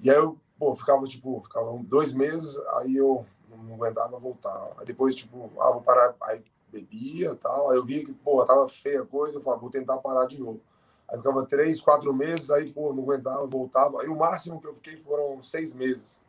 [0.00, 3.26] E aí eu, pô, ficava tipo, ficava dois meses, aí eu
[3.62, 4.70] não aguentava voltar.
[4.78, 6.14] Aí depois, tipo, ah, vou parar.
[6.22, 7.70] Aí bebia tal.
[7.70, 10.40] Aí eu vi que, pô, tava feia a coisa, eu falava, vou tentar parar de
[10.40, 10.60] novo.
[11.08, 14.00] Aí ficava três, quatro meses, aí, pô, não aguentava, voltava.
[14.00, 16.22] Aí o máximo que eu fiquei foram seis meses.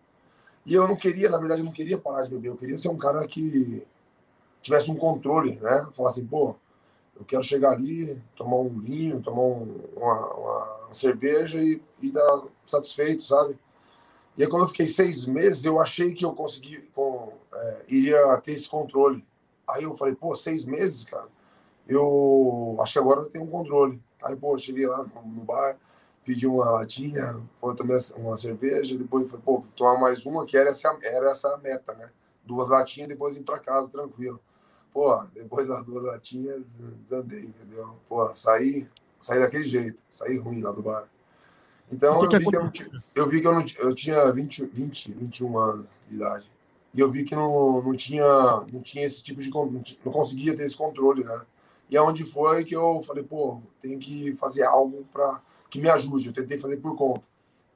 [0.65, 2.49] E eu não queria, na verdade, eu não queria parar de beber.
[2.49, 3.85] Eu queria ser um cara que
[4.61, 5.87] tivesse um controle, né?
[5.93, 6.55] Falar assim, pô,
[7.17, 12.43] eu quero chegar ali, tomar um vinho, tomar um, uma, uma, cerveja e, e dar
[12.65, 13.57] satisfeito, sabe?
[14.35, 18.37] E aí, quando eu fiquei seis meses, eu achei que eu consegui, com, é, iria
[18.41, 19.23] ter esse controle.
[19.67, 21.27] Aí eu falei, pô, seis meses, cara,
[21.87, 24.01] eu acho que agora eu tenho um controle.
[24.23, 25.77] Aí, pô, cheguei lá no, bar,
[26.25, 30.71] pedi uma latinha, foi tomar uma cerveja, depois foi, pô, tomar mais uma, que era
[30.71, 32.07] essa, era essa a meta, né?
[32.43, 34.39] Duas latinhas, depois ir para casa tranquilo.
[34.91, 36.63] Pô, depois das duas latinhas,
[37.03, 37.95] desandei, entendeu?
[38.09, 38.87] Pô, saí,
[39.19, 41.07] saí daquele jeito, saí ruim lá do bar.
[41.91, 42.71] Então, que eu, vi que eu,
[43.15, 46.51] eu, vi que eu, não, eu tinha 20, 20, 21 anos de idade.
[46.93, 48.25] E eu vi que não, não, tinha,
[48.71, 49.49] não tinha esse tipo de.
[49.51, 51.41] Não conseguia ter esse controle, né?
[51.89, 56.27] E aonde foi que eu falei, pô, tem que fazer algo para que me ajude.
[56.27, 57.23] Eu tentei fazer por conta.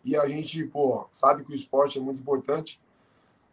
[0.03, 2.79] E a gente, pô, sabe que o esporte é muito importante.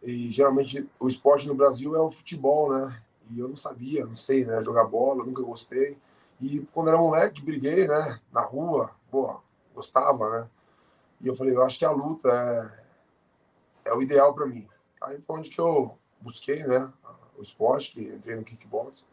[0.01, 3.01] E geralmente o esporte no Brasil é o futebol, né?
[3.31, 4.61] E eu não sabia, não sei, né?
[4.63, 5.97] Jogar bola, nunca gostei.
[6.39, 8.19] E quando era moleque, briguei, né?
[8.31, 9.41] Na rua, pô,
[9.75, 10.49] gostava, né?
[11.21, 12.29] E eu falei, eu acho que a luta
[13.85, 14.67] é, é o ideal para mim.
[15.01, 16.91] Aí foi onde que eu busquei, né?
[17.37, 19.05] O esporte, que entrei no kickbox.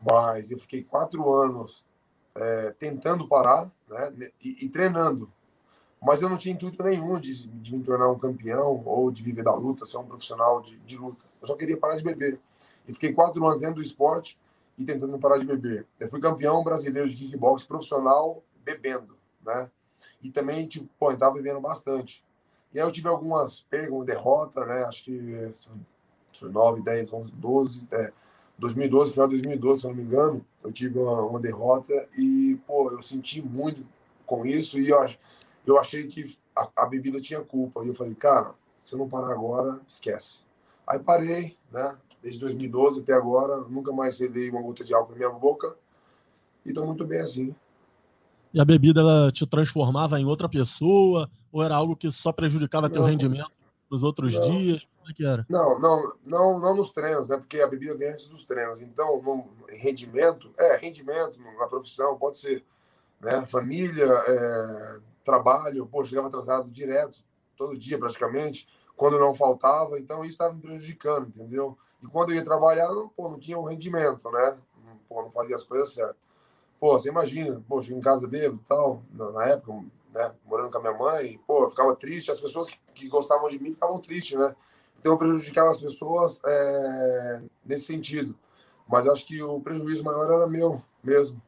[0.00, 1.86] Mas eu fiquei quatro anos
[2.34, 4.30] é, tentando parar, né?
[4.42, 5.32] E, e, treinando.
[6.00, 9.44] Mas eu não tinha intuito nenhum de, de, me tornar um campeão ou de viver
[9.44, 11.24] da luta, ser um profissional de, de luta.
[11.40, 12.40] Eu só queria parar de beber.
[12.88, 14.38] E fiquei quatro anos dentro do esporte
[14.76, 15.86] e tentando parar de beber.
[16.00, 19.70] Eu fui campeão brasileiro de kickbox profissional bebendo, né?
[20.22, 22.24] E também, tipo, pô, eu tava bebendo bastante.
[22.72, 24.84] E aí eu tive algumas perdas, derrota, né?
[24.84, 28.12] Acho que são 9, 10, 11, 12, é,
[28.58, 32.58] 2012, final de 2012, se eu não me engano, eu tive uma, uma, derrota e,
[32.66, 33.84] pô, eu senti muito
[34.24, 34.98] com isso e eu,
[35.66, 37.84] eu achei que a, a bebida tinha culpa.
[37.84, 40.42] E eu falei, cara, se eu não parar agora, esquece.
[40.86, 41.98] Aí parei, né?
[42.22, 45.76] Desde 2012 até agora, nunca mais cedei uma gota de álcool na minha boca
[46.64, 47.54] e tô muito bem assim.
[48.52, 51.30] E a bebida ela te transformava em outra pessoa?
[51.50, 53.50] Ou era algo que só prejudicava não, teu rendimento
[53.90, 54.42] nos outros não.
[54.42, 54.86] dias?
[54.98, 55.46] Como é que era?
[55.48, 57.36] Não, não, não, não nos treinos, né?
[57.36, 58.80] Porque a bebida vem antes dos treinos.
[58.80, 62.64] Então, no rendimento, é, rendimento na profissão, pode ser,
[63.20, 63.44] né?
[63.46, 67.18] Família, é, trabalho, pô, chegava atrasado direto,
[67.56, 71.76] todo dia praticamente, quando não faltava, então isso estava me prejudicando, entendeu?
[72.02, 74.58] E quando eu ia trabalhar, não, pô, não tinha o um rendimento, né?
[75.08, 76.16] Pô, não fazia as coisas certas.
[76.82, 79.72] Pô, você imagina, poxa, em casa bebo e tal, na, época,
[80.12, 83.48] né, morando com a minha mãe, pô, eu ficava triste, as pessoas que, que gostavam
[83.48, 84.52] de mim ficavam tristes, né?
[84.98, 88.36] Então eu prejudicava as pessoas é, nesse sentido.
[88.88, 91.40] Mas acho que o prejuízo maior era meu mesmo.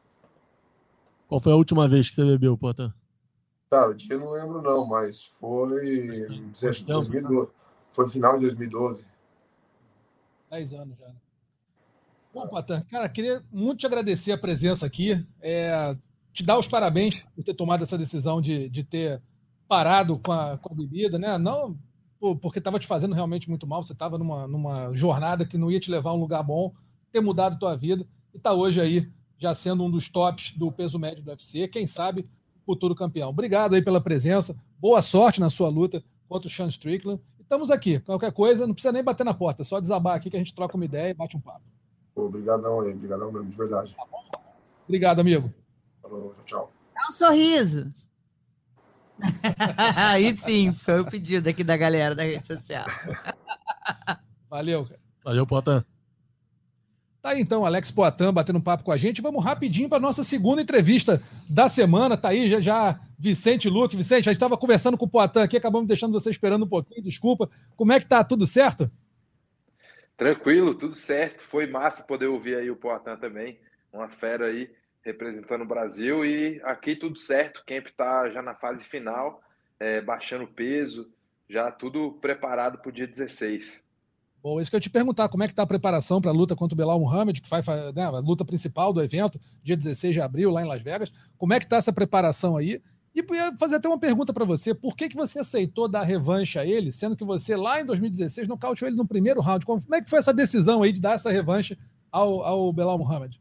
[1.27, 2.93] Qual foi a última vez que você bebeu, Potan?
[3.69, 7.51] Cara, o dia eu não lembro não, mas foi, não sei, 2012.
[7.91, 9.09] Foi no final de 2012.
[10.49, 11.07] 10 anos já.
[11.07, 11.15] Né?
[12.35, 15.95] Bom, Patan, cara, queria muito te agradecer a presença aqui, é,
[16.33, 19.21] te dar os parabéns por ter tomado essa decisão de, de ter
[19.69, 21.37] parado com a, com a bebida, né?
[21.37, 21.79] Não
[22.41, 25.79] porque estava te fazendo realmente muito mal, você estava numa, numa jornada que não ia
[25.79, 26.73] te levar a um lugar bom,
[27.09, 30.99] ter mudado tua vida e tá hoje aí já sendo um dos tops do peso
[30.99, 32.29] médio do UFC, quem sabe
[32.65, 33.29] futuro campeão.
[33.29, 37.21] Obrigado aí pela presença, boa sorte na sua luta contra o Sean Strickland.
[37.39, 40.35] Estamos aqui, qualquer coisa, não precisa nem bater na porta, é só desabar aqui que
[40.35, 41.74] a gente troca uma ideia e bate um papo.
[42.15, 43.95] Obrigadão aí, obrigadão mesmo, de verdade.
[44.85, 45.53] Obrigado, amigo.
[46.01, 46.71] Falou, tchau.
[46.95, 47.93] Dá um sorriso.
[49.95, 52.85] aí sim, foi o pedido aqui da galera da rede social.
[54.49, 54.87] Valeu.
[55.23, 55.83] Valeu, Potan.
[57.21, 59.19] Tá aí então, Alex Poitin batendo um papo com a gente.
[59.19, 62.15] Vamos rapidinho para nossa segunda entrevista da semana.
[62.15, 63.97] Tá aí já, já Vicente Luque.
[63.97, 67.49] Vicente, já estava conversando com o Poitin aqui, acabamos deixando você esperando um pouquinho, desculpa.
[67.75, 68.23] Como é que tá?
[68.23, 68.91] Tudo certo?
[70.17, 71.41] Tranquilo, tudo certo.
[71.41, 73.59] Foi massa poder ouvir aí o Poitin também,
[73.91, 76.25] uma fera aí representando o Brasil.
[76.25, 79.41] E aqui tudo certo, o Camp está já na fase final,
[79.79, 81.11] é, baixando peso,
[81.49, 83.83] já tudo preparado para o dia 16.
[84.41, 86.55] Bom, isso que eu te perguntar, como é que está a preparação para a luta
[86.55, 90.21] contra o Belal Muhammad, que faz né, a luta principal do evento, dia 16 de
[90.21, 91.11] abril, lá em Las Vegas.
[91.35, 92.79] Como é que está essa preparação aí?
[93.15, 93.23] E
[93.57, 96.91] fazer até uma pergunta para você: por que, que você aceitou dar revanche a ele,
[96.91, 99.65] sendo que você lá em 2016 nocauteou ele no primeiro round?
[99.65, 101.77] Como é que foi essa decisão aí de dar essa revanche
[102.11, 103.37] ao, ao Belal Muhammad?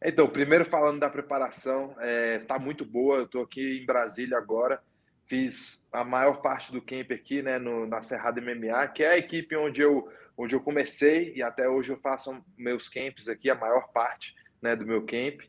[0.00, 3.16] Então, primeiro falando da preparação, é, tá muito boa.
[3.16, 4.80] Eu estou aqui em Brasília agora.
[5.26, 9.18] Fiz a maior parte do camp aqui, né, no, na Cerrado MMA, que é a
[9.18, 13.54] equipe onde eu, onde eu comecei e até hoje eu faço meus camps aqui, a
[13.54, 15.40] maior parte né, do meu camp.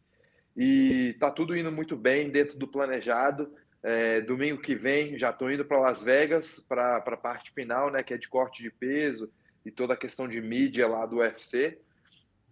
[0.55, 3.53] E tá tudo indo muito bem dentro do planejado.
[3.83, 8.01] É, domingo que vem já estou indo para Las Vegas para a parte final, né,
[8.01, 9.31] que é de corte de peso
[9.63, 11.77] e toda a questão de mídia lá do UFC.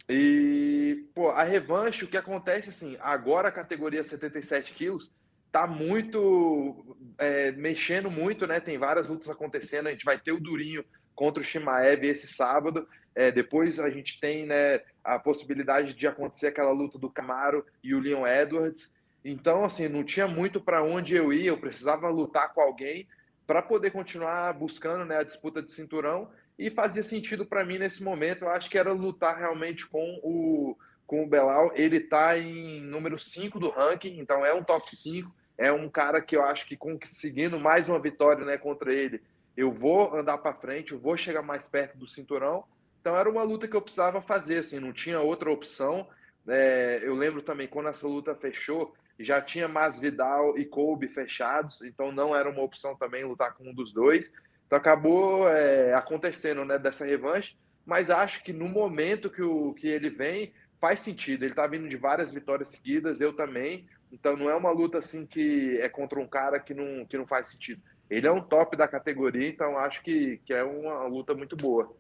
[0.10, 5.12] E pô, a revanche, o que acontece assim, agora a categoria 77 quilos
[5.52, 8.60] tá muito é, mexendo muito, né?
[8.60, 9.88] Tem várias lutas acontecendo.
[9.88, 10.84] A gente vai ter o Durinho
[11.16, 12.88] contra o Shimaev esse sábado.
[13.16, 17.94] É, depois a gente tem né, a possibilidade de acontecer aquela luta do Camaro e
[17.94, 18.94] o Leon Edwards.
[19.24, 23.08] Então, assim, não tinha muito para onde eu ir, eu precisava lutar com alguém
[23.46, 28.04] para poder continuar buscando né, a disputa de cinturão e fazia sentido para mim nesse
[28.04, 28.44] momento.
[28.46, 31.72] Eu acho que era lutar realmente com o, com o Belal.
[31.76, 35.34] Ele está em número 5 do ranking, então é um top 5.
[35.58, 39.22] É um cara que eu acho que conseguindo mais uma vitória né, contra ele,
[39.56, 42.63] eu vou andar para frente, eu vou chegar mais perto do cinturão.
[43.04, 46.08] Então era uma luta que eu precisava fazer, assim, não tinha outra opção.
[46.48, 52.13] É, eu lembro também quando essa luta fechou, já tinha Masvidal e Kobe fechados, então
[52.13, 54.32] não era uma opção também lutar com um dos dois.
[54.66, 59.88] Então acabou é, acontecendo né, dessa revanche, mas acho que no momento que, o, que
[59.89, 61.44] ele vem, faz sentido.
[61.44, 63.86] Ele está vindo de várias vitórias seguidas, eu também.
[64.13, 67.28] Então não é uma luta assim que é contra um cara que não, que não
[67.28, 67.82] faz sentido.
[68.10, 71.94] Ele é um top da categoria, então acho que, que é uma luta muito boa.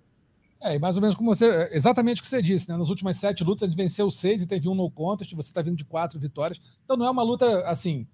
[0.63, 1.69] É, mais ou menos como você.
[1.73, 2.77] Exatamente o que você disse, né?
[2.77, 5.75] Nas últimas sete lutas, ele venceu seis e teve um no contest, você está vindo
[5.75, 6.61] de quatro vitórias.
[6.85, 8.07] Então não é uma luta assim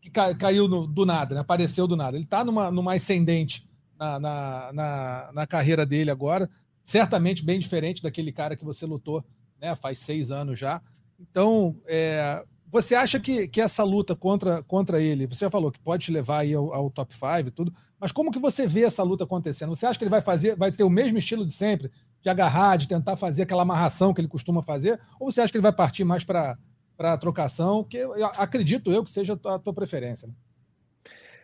[0.00, 1.40] que caiu no, do nada, né?
[1.40, 2.16] apareceu do nada.
[2.16, 3.66] Ele está numa, numa ascendente
[3.98, 6.48] na, na, na, na, carreira dele agora,
[6.84, 9.24] certamente bem diferente daquele cara que você lutou
[9.60, 10.80] né, faz seis anos já.
[11.18, 15.78] Então, é, você acha que, que essa luta contra, contra ele, você já falou que
[15.78, 18.82] pode te levar aí ao, ao top 5 e tudo, mas como que você vê
[18.82, 19.74] essa luta acontecendo?
[19.74, 22.76] Você acha que ele vai fazer, vai ter o mesmo estilo de sempre, de agarrar,
[22.76, 25.72] de tentar fazer aquela amarração que ele costuma fazer, ou você acha que ele vai
[25.72, 26.58] partir mais para
[26.98, 30.28] a trocação, que eu, acredito eu que seja a tua, a tua preferência?
[30.28, 30.34] Né?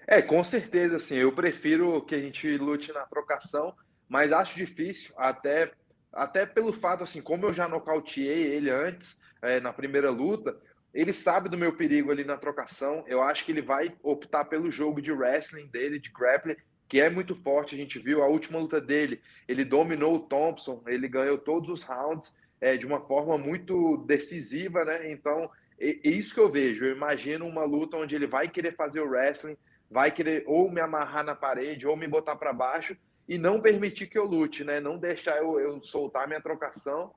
[0.06, 3.74] É, com certeza, assim, eu prefiro que a gente lute na trocação,
[4.08, 5.72] mas acho difícil, até,
[6.12, 10.54] até pelo fato, assim, como eu já nocauteei ele antes, é, na primeira luta,
[10.94, 14.70] ele sabe do meu perigo ali na trocação, eu acho que ele vai optar pelo
[14.70, 16.56] jogo de wrestling dele, de grappling,
[16.88, 20.82] que é muito forte, a gente viu a última luta dele, ele dominou o Thompson,
[20.86, 26.10] ele ganhou todos os rounds é, de uma forma muito decisiva, né, então, é, é
[26.10, 29.56] isso que eu vejo, eu imagino uma luta onde ele vai querer fazer o wrestling,
[29.90, 32.96] vai querer ou me amarrar na parede ou me botar para baixo
[33.28, 34.80] e não permitir que eu lute, né?
[34.80, 37.14] Não deixar eu, eu soltar minha trocação.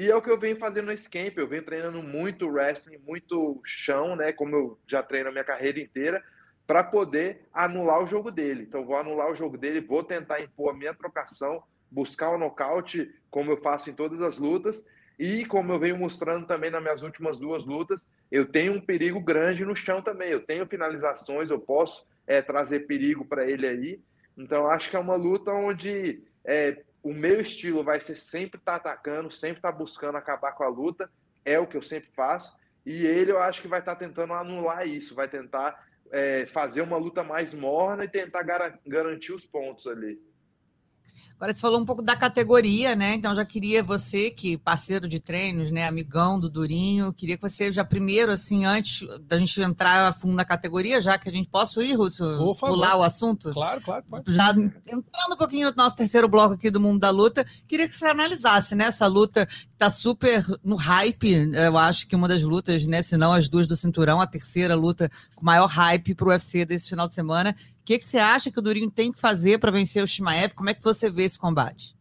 [0.00, 1.36] E é o que eu venho fazendo nesse camp.
[1.36, 4.32] Eu venho treinando muito wrestling, muito chão, né?
[4.32, 6.24] Como eu já treino a minha carreira inteira,
[6.66, 8.62] para poder anular o jogo dele.
[8.62, 13.14] Então, vou anular o jogo dele, vou tentar impor a minha trocação, buscar o nocaute,
[13.30, 14.86] como eu faço em todas as lutas.
[15.18, 19.20] E como eu venho mostrando também nas minhas últimas duas lutas, eu tenho um perigo
[19.20, 20.30] grande no chão também.
[20.30, 24.00] Eu tenho finalizações, eu posso é, trazer perigo para ele aí.
[24.34, 28.78] Então, acho que é uma luta onde é, o meu estilo vai ser sempre estar
[28.78, 31.10] tá atacando, sempre estar tá buscando acabar com a luta,
[31.44, 32.56] é o que eu sempre faço.
[32.84, 36.82] E ele, eu acho que vai estar tá tentando anular isso, vai tentar é, fazer
[36.82, 40.20] uma luta mais morna e tentar gar garantir os pontos ali.
[41.36, 43.14] Agora você falou um pouco da categoria, né?
[43.14, 47.72] Então já queria você, que parceiro de treinos, né, amigão do Durinho, queria que você
[47.72, 51.48] já primeiro, assim, antes da gente entrar a fundo na categoria, já que a gente
[51.48, 52.24] possa ir, Russo,
[52.60, 53.52] pular o assunto?
[53.52, 54.32] Claro, claro, pode.
[54.32, 57.96] Já entrando um pouquinho no nosso terceiro bloco aqui do Mundo da Luta, queria que
[57.96, 62.84] você analisasse, né, essa luta tá super no hype, eu acho que uma das lutas,
[62.84, 66.28] né, se não as duas do cinturão, a terceira luta com maior hype para o
[66.28, 67.56] UFC desse final de semana,
[67.90, 70.54] que, que você acha que o Durinho tem que fazer para vencer o Shimaev?
[70.54, 71.96] Como é que você vê esse combate?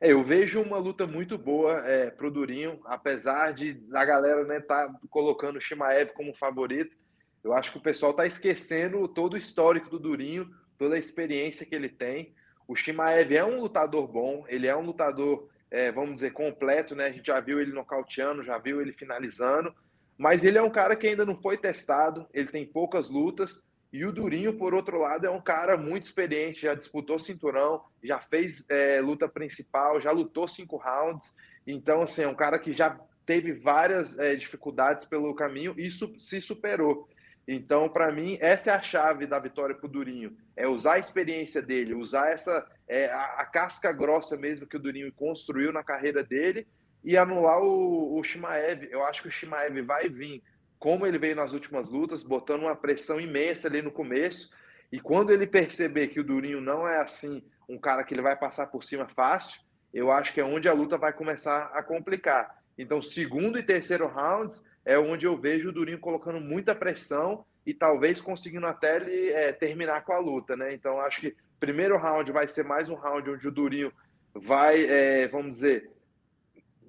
[0.00, 4.44] É, eu vejo uma luta muito boa é, para o Durinho, apesar de a galera
[4.44, 6.96] né, tá colocando o Shimaev como favorito.
[7.44, 11.66] Eu acho que o pessoal está esquecendo todo o histórico do Durinho, toda a experiência
[11.66, 12.34] que ele tem.
[12.66, 17.08] O Shimaev é um lutador bom, ele é um lutador, é, vamos dizer, completo, né?
[17.08, 19.74] A gente já viu ele nocauteando, já viu ele finalizando,
[20.16, 24.06] mas ele é um cara que ainda não foi testado, ele tem poucas lutas, e
[24.06, 28.64] o Durinho, por outro lado, é um cara muito experiente, já disputou cinturão, já fez
[28.70, 31.34] é, luta principal, já lutou cinco rounds.
[31.66, 36.18] Então, assim, é um cara que já teve várias é, dificuldades pelo caminho e su
[36.18, 37.06] se superou.
[37.46, 40.36] Então, para mim, essa é a chave da vitória para o Durinho.
[40.56, 44.80] É usar a experiência dele, usar essa é, a, a, casca grossa mesmo que o
[44.80, 46.66] Durinho construiu na carreira dele
[47.04, 48.88] e anular o, o Shimaev.
[48.90, 50.42] Eu acho que o Shimaev vai vir
[50.82, 54.50] como ele veio nas últimas lutas, botando uma pressão imensa ali no começo.
[54.90, 58.34] E quando ele perceber que o Durinho não é assim, um cara que ele vai
[58.34, 59.60] passar por cima fácil,
[59.94, 62.60] eu acho que é onde a luta vai começar a complicar.
[62.76, 67.72] Então, segundo e terceiro rounds é onde eu vejo o Durinho colocando muita pressão e
[67.72, 70.74] talvez conseguindo até ele é, terminar com a luta, né?
[70.74, 73.92] Então, acho que primeiro round vai ser mais um round onde o Durinho
[74.34, 75.91] vai, é, vamos dizer,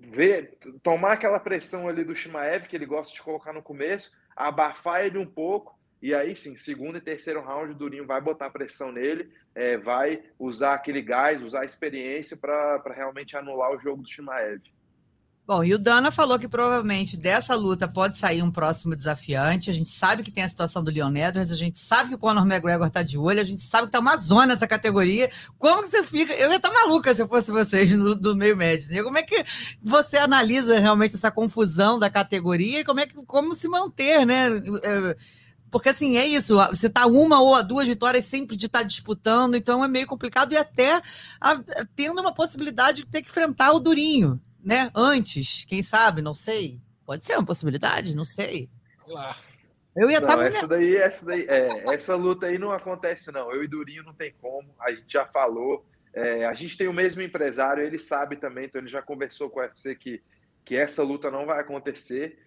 [0.03, 5.05] ver, tomar aquela pressão ali do Shimaev, que ele gosta de colocar no começo, abafar
[5.05, 8.91] ele um pouco, e aí sim, segundo e terceiro round, o Durinho vai botar pressão
[8.91, 14.09] nele, é, vai usar aquele gás, usar a experiência para realmente anular o jogo do
[14.09, 14.61] Shimaev.
[15.45, 19.69] Bom, e o Dana falou que provavelmente dessa luta pode sair um próximo desafiante.
[19.69, 22.17] A gente sabe que tem a situação do Leon Edwards, a gente sabe que o
[22.17, 25.29] Conor McGregor tá de olho, a gente sabe que tá uma zona essa categoria.
[25.59, 26.33] Como que você fica?
[26.35, 28.89] Eu ia estar tá maluca se eu fosse vocês no, do meio médio.
[28.89, 29.03] Né?
[29.03, 29.45] Como é que
[29.83, 34.47] você analisa realmente essa confusão da categoria e como é que como se manter, né?
[34.81, 35.17] É,
[35.69, 39.55] porque assim, é isso, você tá uma ou duas vitórias sempre de estar tá disputando,
[39.55, 41.01] então é meio complicado e até
[41.41, 41.59] a,
[41.97, 44.89] tendo uma possibilidade de ter que enfrentar o Durinho né?
[44.95, 46.79] Antes, quem sabe, não sei.
[47.05, 48.69] Pode ser uma possibilidade, não sei.
[49.07, 49.35] Lá.
[49.95, 50.37] Eu ia estar.
[50.37, 53.51] Tá essa daí, essa daí, é, essa luta aí não acontece, não.
[53.51, 54.73] Eu e Durinho não tem como.
[54.79, 55.85] A gente já falou.
[56.13, 59.59] É, a gente tem o mesmo empresário, ele sabe também, então ele já conversou com
[59.59, 60.21] o UFC que,
[60.63, 62.39] que essa luta não vai acontecer.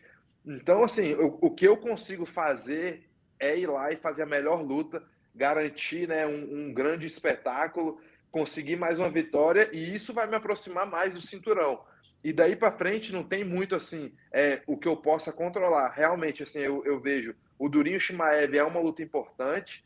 [0.47, 3.11] Então, assim, o, o que eu consigo fazer
[3.41, 5.03] é ir lá e fazer a melhor luta,
[5.35, 8.01] garantir né, um, um grande espetáculo,
[8.31, 11.81] conseguir mais uma vitória, e isso vai me aproximar mais do cinturão.
[12.27, 15.91] E daí para frente não tem muito assim é, o que eu possa controlar.
[15.91, 19.85] Realmente, assim, eu, eu vejo o Durinho Shimaev é uma luta importante.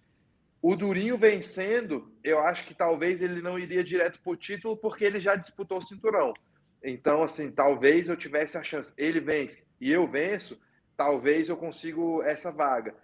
[0.63, 5.05] O Durinho vencendo, eu acho que talvez ele não iria direto para o título porque
[5.05, 6.33] ele já disputou o cinturão.
[6.83, 8.95] Então, assim, talvez eu tivesse a chance.
[8.97, 10.59] Ele vence e eu venço,
[10.97, 12.95] talvez eu consigo essa vaga.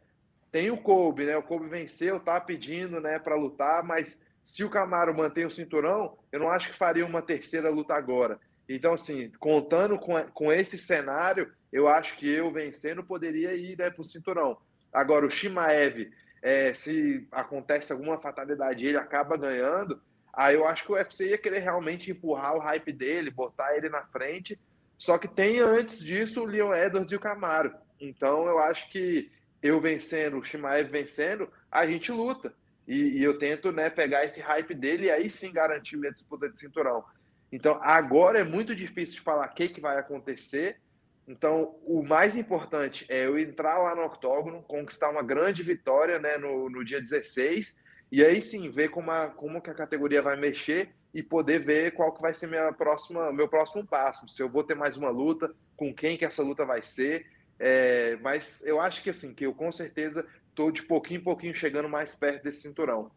[0.50, 1.36] Tem o Kobe, né?
[1.36, 6.16] O Kobe venceu, tá pedindo, né, para lutar, mas se o Camaro mantém o cinturão,
[6.32, 8.40] eu não acho que faria uma terceira luta agora.
[8.68, 13.90] Então, assim, contando com, com esse cenário, eu acho que eu vencendo poderia ir né,
[13.90, 14.58] para o cinturão.
[14.92, 16.10] Agora, o Shimaev,
[16.42, 20.00] é, se acontece alguma fatalidade ele acaba ganhando,
[20.32, 23.88] aí eu acho que o UFC ia querer realmente empurrar o hype dele, botar ele
[23.88, 24.58] na frente.
[24.98, 27.72] Só que tem antes disso o Leon Edwards e o Camaro.
[28.00, 29.30] Então eu acho que
[29.62, 32.54] eu vencendo, o Shimaev vencendo, a gente luta.
[32.86, 36.48] E, e eu tento né, pegar esse hype dele e aí sim garantir minha disputa
[36.48, 37.04] de cinturão.
[37.50, 40.80] Então, agora é muito difícil de falar o que, que vai acontecer.
[41.28, 46.38] Então, o mais importante é eu entrar lá no octógono, conquistar uma grande vitória né,
[46.38, 47.76] no, no dia 16,
[48.12, 51.92] e aí sim ver como, a, como que a categoria vai mexer e poder ver
[51.92, 54.28] qual que vai ser minha próxima, meu próximo passo.
[54.28, 57.26] Se eu vou ter mais uma luta, com quem que essa luta vai ser.
[57.58, 61.54] É, mas eu acho que assim, que eu com certeza estou de pouquinho em pouquinho
[61.54, 63.10] chegando mais perto desse cinturão.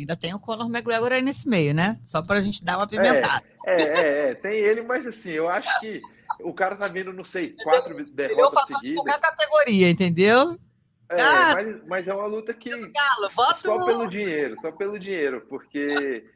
[0.00, 2.00] Ainda tem o Conor McGregor aí nesse meio, né?
[2.04, 3.44] Só para a gente dar uma pimentada.
[3.66, 6.00] É, é, é, é, tem ele, mas assim, eu acho que
[6.40, 9.02] o cara tá vindo, não sei, quatro derrotas seguidas.
[9.02, 10.58] Qualquer categoria, entendeu?
[11.10, 15.40] É, ah, mas, mas, é uma luta que Galo, só pelo dinheiro, só pelo dinheiro,
[15.48, 16.26] porque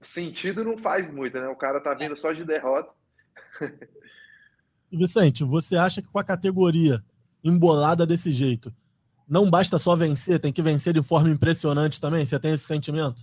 [0.00, 1.48] sentido não faz muito, né?
[1.48, 2.92] O cara tá vindo só de derrota.
[4.92, 7.02] Vicente, você acha que com a categoria
[7.42, 8.72] embolada desse jeito,
[9.32, 12.26] não basta só vencer, tem que vencer de forma impressionante também?
[12.26, 13.22] Você tem esse sentimento?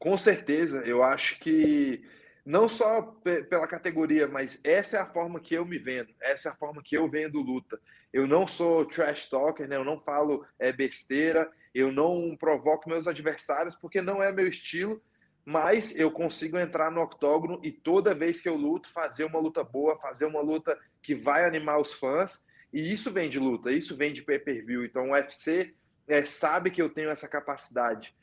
[0.00, 2.02] Com certeza, eu acho que
[2.44, 3.02] não só
[3.48, 6.82] pela categoria, mas essa é a forma que eu me vendo, essa é a forma
[6.82, 7.78] que eu vendo luta.
[8.12, 9.76] Eu não sou trash talker, né?
[9.76, 15.00] eu não falo é, besteira, eu não provoco meus adversários porque não é meu estilo,
[15.44, 19.62] mas eu consigo entrar no octógono e toda vez que eu luto, fazer uma luta
[19.62, 23.96] boa, fazer uma luta que vai animar os fãs e isso vem de luta, isso
[23.96, 24.84] vem de pay-per-view.
[24.84, 25.74] Então o UFC
[26.06, 28.14] é, sabe que eu tenho essa capacidade.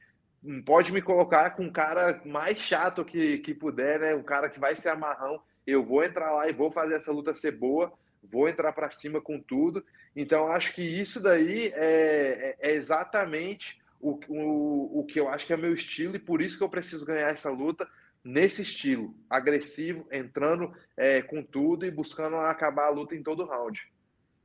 [0.65, 4.15] Pode me colocar com um cara mais chato que, que puder, né?
[4.15, 5.41] Um cara que vai ser amarrão.
[5.65, 7.91] Eu vou entrar lá e vou fazer essa luta ser boa,
[8.23, 9.83] vou entrar para cima com tudo.
[10.15, 15.45] Então acho que isso daí é, é, é exatamente o, o, o que eu acho
[15.45, 17.87] que é meu estilo e por isso que eu preciso ganhar essa luta
[18.23, 23.79] nesse estilo, agressivo, entrando é, com tudo e buscando acabar a luta em todo round.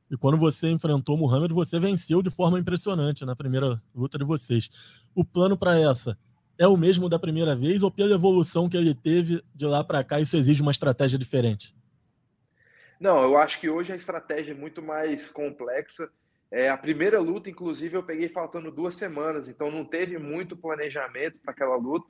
[0.09, 4.69] E quando você enfrentou Muhammad, você venceu de forma impressionante na primeira luta de vocês.
[5.15, 6.17] O plano para essa
[6.57, 10.03] é o mesmo da primeira vez ou pela evolução que ele teve de lá para
[10.03, 11.75] cá, isso exige uma estratégia diferente?
[12.99, 16.09] Não, eu acho que hoje a estratégia é muito mais complexa.
[16.51, 21.39] É, a primeira luta, inclusive, eu peguei faltando duas semanas, então não teve muito planejamento
[21.39, 22.07] para aquela luta.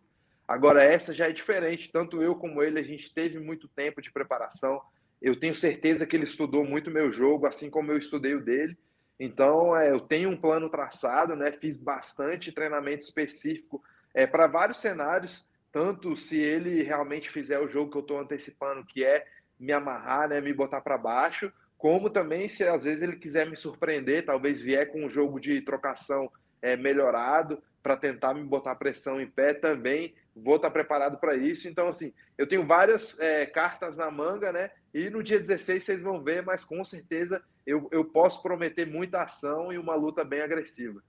[0.47, 1.89] Agora, essa já é diferente.
[1.91, 4.81] Tanto eu como ele, a gente teve muito tempo de preparação.
[5.23, 8.77] Eu tenho certeza que ele estudou muito meu jogo, assim como eu estudei o dele.
[9.17, 11.49] Então, é, eu tenho um plano traçado, né?
[11.49, 13.81] Fiz bastante treinamento específico
[14.13, 18.85] é, para vários cenários, tanto se ele realmente fizer o jogo que eu estou antecipando,
[18.85, 19.25] que é
[19.57, 20.41] me amarrar, né?
[20.41, 24.91] Me botar para baixo, como também se às vezes ele quiser me surpreender, talvez vier
[24.91, 26.29] com um jogo de trocação
[26.61, 31.67] é, melhorado para tentar me botar pressão em pé também vou estar preparado para isso.
[31.67, 34.71] Então, assim, eu tenho várias é, cartas na manga, né?
[34.93, 39.23] E no dia 16 vocês vão ver, mas com certeza eu, eu posso prometer muita
[39.23, 41.01] ação e uma luta bem agressiva.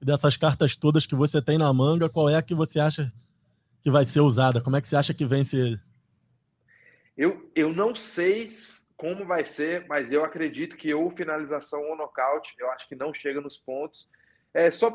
[0.00, 3.12] E dessas cartas todas que você tem na manga, qual é a que você acha
[3.82, 4.60] que vai ser usada?
[4.60, 5.80] Como é que você acha que vence
[7.16, 8.52] Eu, eu não sei
[8.96, 13.12] como vai ser, mas eu acredito que ou finalização ou nocaute, eu acho que não
[13.12, 14.08] chega nos pontos.
[14.54, 14.90] É só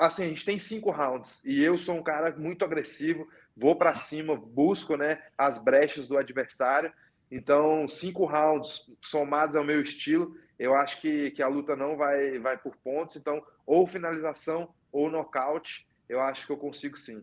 [0.00, 3.94] assim, a gente tem cinco rounds e eu sou um cara muito agressivo, vou para
[3.94, 6.92] cima, busco, né, as brechas do adversário.
[7.30, 12.38] Então, cinco rounds somados ao meu estilo, eu acho que, que a luta não vai,
[12.38, 13.16] vai por pontos.
[13.16, 17.22] Então, ou finalização ou nocaute, eu acho que eu consigo sim.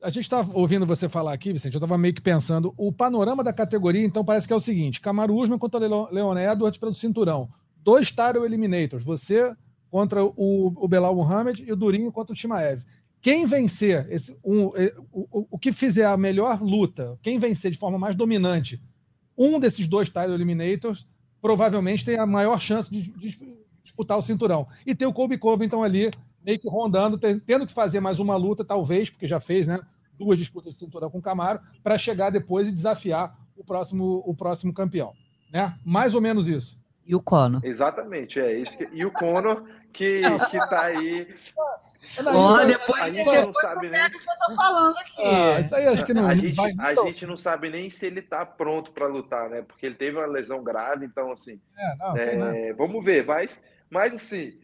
[0.00, 3.42] A gente estava ouvindo você falar aqui, Vicente, eu estava meio que pensando, o panorama
[3.42, 7.50] da categoria, então, parece que é o seguinte, Camaro Usman contra Leon Edwards pelo cinturão,
[7.78, 9.54] dois title eliminators, você
[9.90, 12.82] contra o, o Belal Muhammad e o Durinho contra o Timaev.
[13.20, 14.66] Quem vencer, esse, um,
[15.12, 18.80] o, o que fizer a melhor luta, quem vencer de forma mais dominante
[19.36, 21.06] um desses dois title eliminators,
[21.40, 23.38] provavelmente tem a maior chance de, de
[23.82, 24.66] disputar o cinturão.
[24.86, 26.10] E tem o Colby Covington ali
[26.42, 29.80] meio que rondando, tendo que fazer mais uma luta, talvez, porque já fez, né?
[30.16, 34.34] Duas disputas de cinturão com o Camaro, para chegar depois e desafiar o próximo, o
[34.34, 35.12] próximo campeão.
[35.52, 35.76] Né?
[35.84, 36.78] Mais ou menos isso.
[37.06, 37.64] E o Conor.
[37.64, 38.76] Exatamente, é isso.
[38.76, 38.88] Que...
[38.92, 41.34] E o Conor que, que tá aí.
[42.24, 44.06] Ó, depois, a gente depois não sabe nem...
[44.06, 45.22] o que eu tô falando aqui.
[45.22, 46.72] Ah, isso aí acho que não, a gente, vai.
[46.78, 49.62] A gente não sabe nem se ele tá pronto para lutar, né?
[49.62, 51.60] Porque ele teve uma lesão grave, então assim.
[52.16, 54.58] É, não, é, vamos ver, mas, mas assim,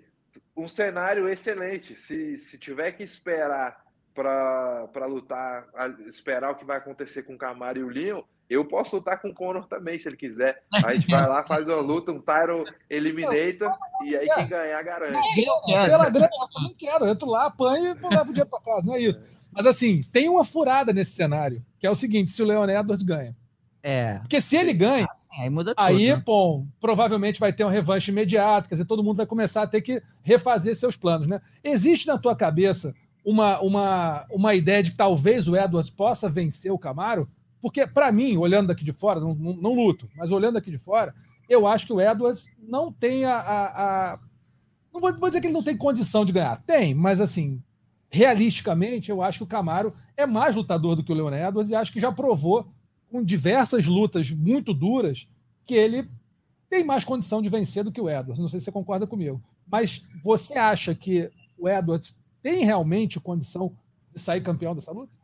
[0.56, 1.96] um cenário excelente.
[1.96, 3.82] Se, se tiver que esperar
[4.14, 5.66] para lutar,
[6.06, 8.22] esperar o que vai acontecer com o Camaro e o Leon,
[8.54, 10.62] eu posso lutar com o Conor também, se ele quiser.
[10.72, 13.74] A gente vai lá, faz uma luta, um Tyro Eliminator,
[14.04, 15.18] e aí quem ganhar garante.
[15.64, 17.04] Pela grana, eu também quero.
[17.04, 19.20] Eu entro lá, apanho e levo o dinheiro para casa, não é isso.
[19.50, 23.02] Mas assim, tem uma furada nesse cenário, que é o seguinte: se o Leon Edwards
[23.02, 23.36] ganha.
[23.82, 24.18] É.
[24.20, 25.08] Porque se ele ganha,
[25.40, 26.22] aí, muda tudo, aí né?
[26.24, 29.80] bom, provavelmente vai ter uma revanche imediata, quer dizer, todo mundo vai começar a ter
[29.80, 31.40] que refazer seus planos, né?
[31.64, 32.94] Existe na tua cabeça
[33.24, 37.28] uma, uma, uma ideia de que talvez o Edwards possa vencer o Camaro?
[37.62, 40.78] Porque, para mim, olhando daqui de fora, não, não, não, luto, mas olhando daqui de
[40.78, 41.14] fora,
[41.48, 43.36] eu acho que o Edwards não tem a.
[43.36, 44.18] a, a
[44.92, 46.60] não vou, vou, dizer que ele não tem condição de ganhar.
[46.66, 47.62] Tem, mas assim,
[48.10, 51.74] realisticamente, eu acho que o Camaro é mais lutador do que o Leon Edwards e
[51.76, 52.66] acho que já provou,
[53.08, 55.28] com diversas lutas muito duras,
[55.64, 56.10] que ele
[56.68, 58.40] tem mais condição de vencer do que o Edwards.
[58.40, 59.40] Não sei se você concorda comigo.
[59.70, 63.72] Mas você acha que o Edwards tem realmente condição
[64.12, 65.21] de sair campeão dessa luta?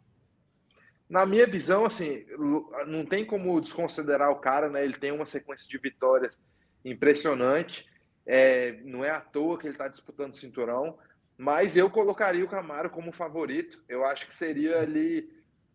[1.09, 2.27] Na minha visão, assim,
[2.87, 4.85] não tem como desconsiderar o cara, né?
[4.85, 6.39] Ele tem uma sequência de vitórias
[6.85, 7.87] impressionante.
[8.27, 10.99] É, não é à toa que ele está disputando o cinturão,
[11.37, 13.83] mas eu colocaria o Camaro como favorito.
[13.89, 15.31] Eu acho que seria ali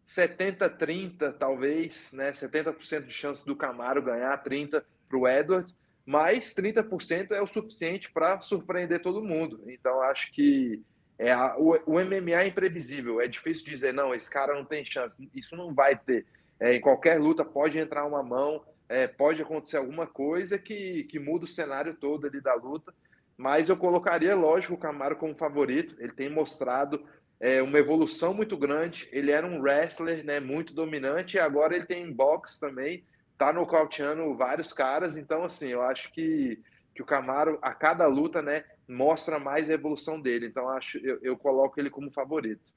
[0.06, 2.32] 70-30, talvez, né?
[2.32, 8.12] 70% de chance do Camaro ganhar, 30% para o Edwards, mas 30% é o suficiente
[8.12, 9.64] para surpreender todo mundo.
[9.68, 10.84] Então, acho que
[11.18, 14.84] é, a, o, o, MMA é imprevisível, é difícil dizer, não, esse cara não tem
[14.84, 16.26] chance, isso não vai ter.
[16.60, 21.20] É, em qualquer luta pode entrar uma mão, é, pode acontecer alguma coisa que, que
[21.20, 22.94] muda o cenário todo ali da luta,
[23.38, 27.04] mas eu colocaria, lógico, o Camaro como favorito, ele tem mostrado
[27.40, 31.86] é, uma evolução muito grande, ele era um wrestler né, muito dominante, e agora ele
[31.86, 33.04] tem boxe também,
[33.38, 36.62] tá nocauteando vários caras, então assim, eu acho que,
[36.94, 40.48] que o Camaro, a cada luta, né, mostra mais a evolução dele.
[40.48, 42.72] Então, acho eu, eu coloco ele como favorito.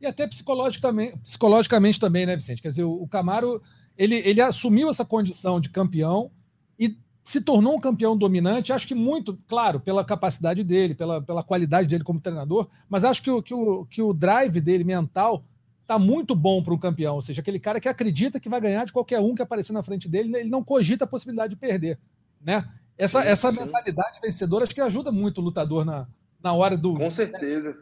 [0.00, 2.62] E até psicologicamente, psicologicamente também, né, Vicente?
[2.62, 3.60] Quer dizer, o, Camaro
[3.98, 6.30] ele, ele assumiu essa condição de campeão
[6.78, 11.42] e se tornou um campeão dominante, acho que muito, claro, pela capacidade dele, pela, pela
[11.42, 15.44] qualidade dele como treinador, mas acho que o, que o, que o drive dele mental
[15.82, 18.86] está muito bom para um campeão, ou seja, aquele cara que acredita que vai ganhar
[18.86, 21.98] de qualquer um que aparecer na frente dele, ele não cogita a possibilidade de perder,
[22.40, 22.64] né?
[23.00, 23.60] Essa, sim, essa sim.
[23.64, 26.06] mentalidade vencedora acho que ajuda muito o lutador na,
[26.42, 26.94] na hora do.
[26.96, 27.72] Com certeza.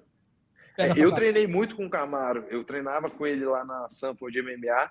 [0.78, 0.94] Né?
[0.96, 2.44] Eu treinei muito com o Camaro.
[2.48, 4.90] Eu treinava com ele lá na Sanford MMA.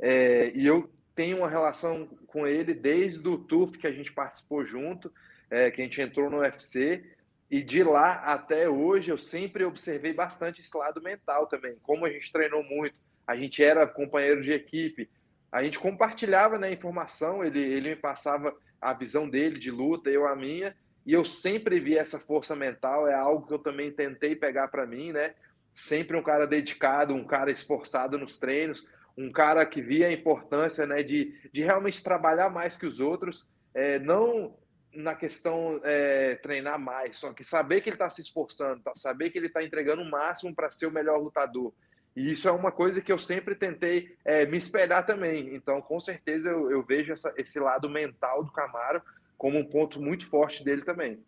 [0.00, 4.64] É, e eu tenho uma relação com ele desde o TUF que a gente participou
[4.64, 5.12] junto,
[5.50, 7.04] é, que a gente entrou no UFC.
[7.50, 11.76] E de lá até hoje eu sempre observei bastante esse lado mental também.
[11.82, 12.94] Como a gente treinou muito,
[13.26, 15.10] a gente era companheiro de equipe,
[15.52, 20.26] a gente compartilhava né, informação, ele, ele me passava a visão dele de luta, eu
[20.26, 24.36] a minha, e eu sempre vi essa força mental, é algo que eu também tentei
[24.36, 25.34] pegar para mim, né?
[25.72, 30.86] Sempre um cara dedicado, um cara esforçado nos treinos, um cara que via a importância,
[30.86, 34.56] né, de, de realmente trabalhar mais que os outros, é, não
[34.94, 39.30] na questão é, treinar mais, só que saber que ele está se esforçando, tá, saber
[39.30, 41.72] que ele está entregando o máximo para ser o melhor lutador.
[42.16, 45.54] E isso é uma coisa que eu sempre tentei é, me espelhar também.
[45.54, 49.02] Então, com certeza, eu, eu vejo essa, esse lado mental do Camaro
[49.36, 51.20] como um ponto muito forte dele também.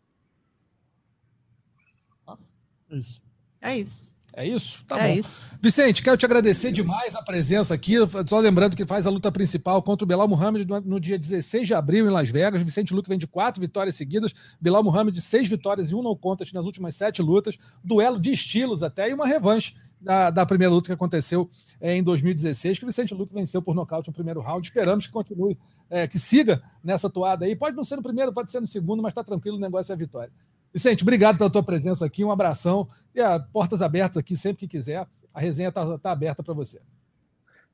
[2.91, 3.23] Isso.
[3.63, 4.11] É isso.
[4.33, 4.85] É isso?
[4.87, 5.19] Tá é bom.
[5.19, 5.59] isso.
[5.61, 7.95] Vicente, quero te agradecer demais a presença aqui.
[8.27, 11.75] Só lembrando que faz a luta principal contra o Belal Muhammad no, dia 16 de
[11.75, 12.63] abril em Las Vegas.
[12.63, 14.33] Vicente Luque vem de quatro vitórias seguidas.
[14.61, 17.59] Belal Muhammad seis vitórias e um não contest nas últimas sete lutas.
[17.83, 22.03] Duelo de estilos até e uma revanche da, da primeira luta que aconteceu é, em
[22.03, 24.67] 2016, que o Vicente Luque venceu por nocaute no primeiro round.
[24.67, 27.55] Esperamos que continue, é, que siga nessa toada aí.
[27.55, 29.95] Pode não ser no primeiro, pode ser no segundo, mas está tranquilo, o negócio é
[29.95, 30.33] a vitória.
[30.73, 32.89] Vicente, obrigado pela tua presença aqui, um abração.
[33.15, 35.07] E a portas abertas aqui sempre que quiser.
[35.35, 36.81] A resenha está tá aberta para você.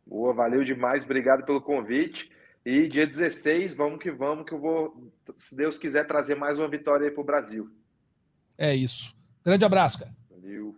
[0.07, 2.31] Boa, valeu demais, obrigado pelo convite.
[2.65, 6.67] E dia 16, vamos que vamos, que eu vou, se Deus quiser, trazer mais uma
[6.67, 7.71] vitória aí para o Brasil.
[8.59, 9.15] É isso.
[9.45, 10.11] Grande abraço, cara.
[10.29, 10.75] Valeu.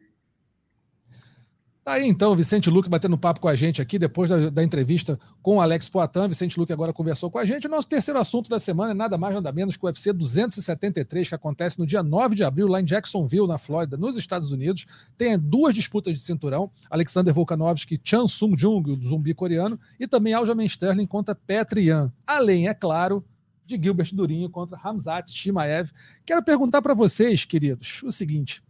[1.88, 5.18] Tá aí então, Vicente Luque batendo papo com a gente aqui, depois da, da, entrevista
[5.40, 6.28] com o Alex Poitin.
[6.28, 7.66] Vicente Luque agora conversou com a gente.
[7.66, 11.30] O nosso terceiro assunto da semana é nada mais nada menos que o UFC 273,
[11.30, 14.84] que acontece no dia 9 de abril, lá em Jacksonville, na Flórida, nos Estados Unidos.
[15.16, 20.34] Tem duas disputas de cinturão: Alexander Volkanovski, Chan Sung Jung, o zumbi coreano, e também
[20.34, 22.12] Aljamain Sterling contra Petrian.
[22.26, 23.24] Além, é claro,
[23.64, 25.90] de Gilbert Durinho contra Hamzat Shimaev.
[26.26, 28.62] Quero perguntar para vocês, queridos, o seguinte: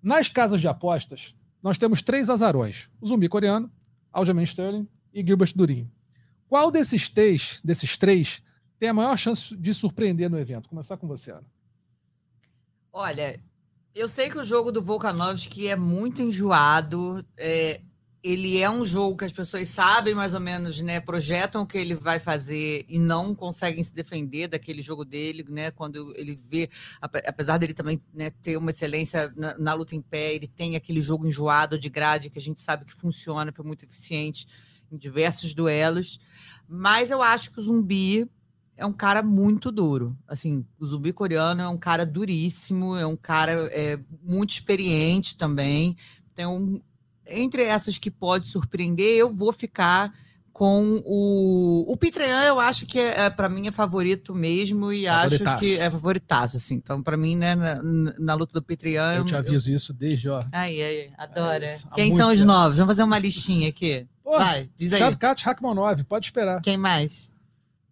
[0.00, 1.34] nas casas de apostas,
[1.66, 3.68] nós temos três azarões: o zumbi coreano,
[4.12, 5.90] Aljamain Sterling e Gilbert Durinho.
[6.48, 8.40] Qual desses três, desses três
[8.78, 10.68] tem a maior chance de surpreender no evento?
[10.68, 11.46] Começar com você, Ana.
[12.92, 13.40] Olha,
[13.92, 17.26] eu sei que o jogo do Volkanovski é muito enjoado.
[17.36, 17.80] É,
[18.26, 20.98] ele é um jogo que as pessoas sabem mais ou menos, né?
[20.98, 25.70] Projetam o que ele vai fazer e não conseguem se defender daquele jogo dele, né?
[25.70, 26.68] Quando ele vê,
[27.00, 31.00] apesar dele também né, ter uma excelência na, na, luta em pé, ele tem aquele
[31.00, 34.48] jogo enjoado de grade que a gente sabe que funciona, foi muito eficiente
[34.90, 36.18] em diversos duelos.
[36.68, 38.28] Mas eu acho que o zumbi
[38.76, 40.18] é um cara muito duro.
[40.26, 45.96] Assim, o zumbi coreano é um cara duríssimo, é um cara é, muito experiente também.
[46.34, 46.80] Tem um,
[47.26, 50.12] entre essas que pode surpreender, eu vou ficar
[50.52, 55.06] com o o Pitrean, eu acho que é, é para mim é favorito mesmo e
[55.06, 56.76] acho que é favoritaço assim.
[56.76, 57.82] Então para mim, né, na,
[58.18, 59.76] na, luta do Pitrean, eu, te aviso eu...
[59.76, 60.42] isso desde ó.
[60.50, 61.66] Aí, aí, adora.
[61.66, 62.78] É Quem são os novos?
[62.78, 64.06] Vamos fazer uma listinha aqui.
[64.24, 64.98] Pô, Vai, diz aí.
[64.98, 66.62] Shavkat Rakhmonov, pode esperar.
[66.62, 67.34] Quem mais?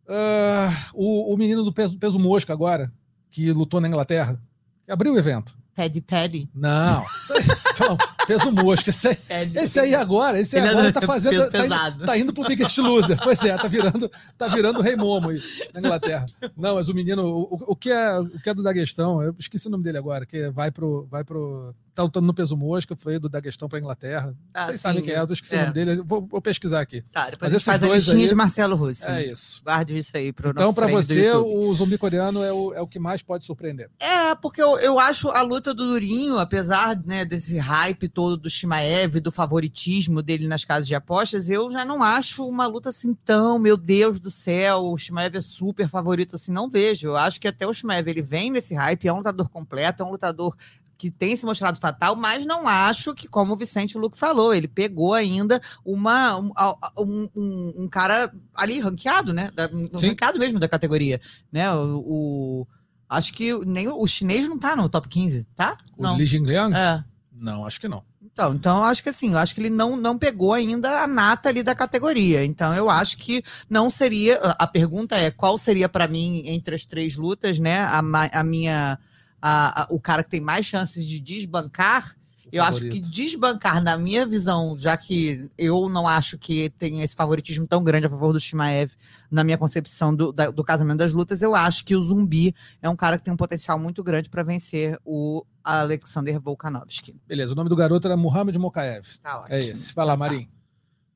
[0.06, 2.90] Uh, o, o menino do peso, peso mosca agora,
[3.30, 4.40] que lutou na Inglaterra,
[4.88, 5.56] abriu o evento.
[5.74, 6.48] Paddy Paddy?
[6.54, 7.04] Não,
[7.80, 7.96] não,
[8.26, 8.90] peso mosca.
[8.90, 9.16] Esse aí,
[9.54, 11.50] esse aí agora, esse aí agora tá fazendo.
[11.50, 13.18] Tá indo, tá indo pro Biggest Loser.
[13.22, 16.26] Pois é, tá virando, tá virando Rei Momo aí na Inglaterra.
[16.56, 19.66] Não, mas o menino, o, o, que é, o que é do Daguestão, eu esqueci
[19.66, 23.18] o nome dele agora, que vai pro, vai pro tá lutando no peso mosca, foi
[23.18, 24.34] do Daguestão para Inglaterra.
[24.52, 24.82] Ah, Vocês sim.
[24.82, 25.58] sabem quem é, eu esqueci é.
[25.58, 27.02] o nome dele, vou, vou, pesquisar aqui.
[27.12, 29.08] Tá, depois Mas a faz a listinha aí, de Marcelo Russo.
[29.08, 29.62] É isso.
[29.62, 32.98] Guarde isso aí pro Então, para você, o zumbi coreano é o, é o que
[32.98, 33.90] mais pode surpreender.
[34.00, 38.50] É, porque eu, eu acho a luta do Durinho, apesar né, desse hype todo do
[38.50, 43.14] Shimaev, do favoritismo dele nas casas de apostas, eu já não acho uma luta assim
[43.14, 47.08] tão, meu Deus do céu, o Shimaev é super favorito, assim, não vejo.
[47.08, 50.06] Eu acho que até o Shimaev, ele vem nesse hype, é um lutador completo, é
[50.06, 50.54] um lutador
[50.96, 54.68] que tem se mostrado fatal, mas não acho que, como o Vicente Luque falou, ele
[54.68, 59.50] pegou ainda uma, um, um, um cara ali ranqueado, né?
[59.54, 59.68] Da,
[60.00, 61.20] ranqueado mesmo da categoria.
[61.50, 61.70] Né?
[61.74, 62.66] O, o,
[63.08, 65.76] acho que nem o chinês não tá no top 15, tá?
[65.96, 66.16] O não.
[66.16, 66.74] Li Jingliang?
[66.74, 67.04] É.
[67.34, 68.04] Não, acho que não.
[68.22, 71.06] Então, então eu acho que assim, eu acho que ele não, não pegou ainda a
[71.06, 72.44] nata ali da categoria.
[72.44, 74.36] Então, eu acho que não seria.
[74.58, 77.80] A pergunta é qual seria para mim entre as três lutas, né?
[77.80, 78.00] A,
[78.32, 78.98] a minha
[79.42, 82.16] a, a, o cara que tem mais chances de desbancar,
[82.50, 87.14] eu acho que desbancar, na minha visão, já que eu não acho que tem esse
[87.14, 88.92] favoritismo tão grande a favor do Shimaev,
[89.30, 92.88] na minha concepção do, da, do casamento das lutas, eu acho que o Zumbi é
[92.88, 97.16] um cara que tem um potencial muito grande para vencer o Alexander Volkanovski.
[97.26, 99.06] Beleza, o nome do garoto era Muhammad Mokaev.
[99.22, 99.94] Tá é esse.
[99.94, 100.48] Vai lá, Marinho.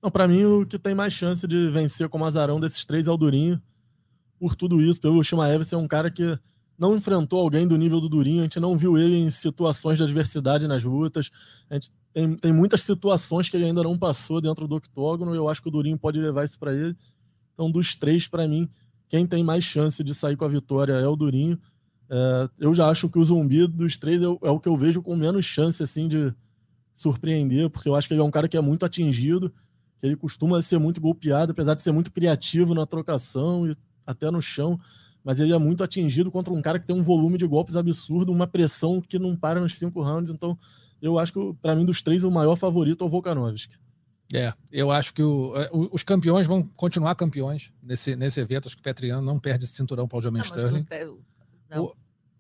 [0.02, 3.10] Não, para mim, o que tem mais chance de vencer como azarão desses três é
[3.10, 3.60] o Durinho.
[4.38, 6.38] Por tudo isso, pelo Shimaev ser um cara que
[6.78, 10.04] não enfrentou alguém do nível do Durinho, a gente não viu ele em situações de
[10.04, 11.28] adversidade nas lutas.
[11.68, 15.36] A gente tem, tem muitas situações que ele ainda não passou dentro do octógono, e
[15.36, 16.96] eu acho que o Durinho pode levar isso para ele.
[17.52, 18.68] Então, dos três, para mim,
[19.08, 21.58] quem tem mais chance de sair com a vitória é o Durinho.
[22.10, 25.02] É, eu já acho que o zumbi dos três é, é, o que eu vejo
[25.02, 26.34] com menos chance assim de
[26.94, 29.52] surpreender, porque eu acho que ele é um cara que é muito atingido,
[29.98, 34.30] que ele costuma ser muito golpeado, apesar de ser muito criativo na trocação e até
[34.30, 34.80] no chão
[35.28, 38.32] mas ele é muito atingido contra um cara que tem um volume de golpes absurdo,
[38.32, 40.30] uma pressão que não para nos cinco rounds.
[40.30, 40.58] Então,
[41.02, 43.76] eu acho que, para mim, dos três, o maior favorito é o Volkanovski.
[44.32, 48.68] É, eu acho que o, é, os campeões vão continuar campeões nesse, nesse evento.
[48.68, 50.86] Acho que o Petriano não perde esse cinturão para o Aljamain Sterling.
[51.06, 51.20] O,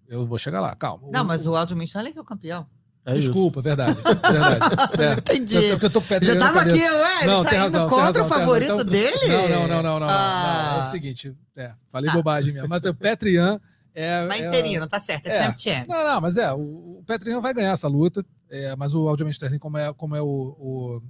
[0.08, 1.08] eu vou chegar lá, calma.
[1.10, 2.66] Não, o, mas o Aljamain Sterling é o campeão.
[3.04, 3.94] É Desculpa, verdade.
[3.94, 4.58] verdade.
[5.00, 5.12] É.
[5.14, 5.56] Entendi.
[5.56, 8.72] Eu, eu tô Já tava aqui, ué, não, tá indo razão, contra razão, o favorito
[8.74, 9.28] então, dele?
[9.28, 10.72] Não, não, não, não, não, ah.
[10.74, 12.12] não, É o seguinte, é, falei ah.
[12.12, 12.68] bobagem mesmo.
[12.68, 13.58] Mas o Petrian
[13.94, 14.26] é.
[14.26, 15.88] Mas é, inteirinho, não tá certo, é, é champ champ.
[15.88, 18.24] Não, não, mas é, o, o Petrian vai ganhar essa luta.
[18.48, 21.02] É, mas o Aljamain Sterling, como é, como é o, o,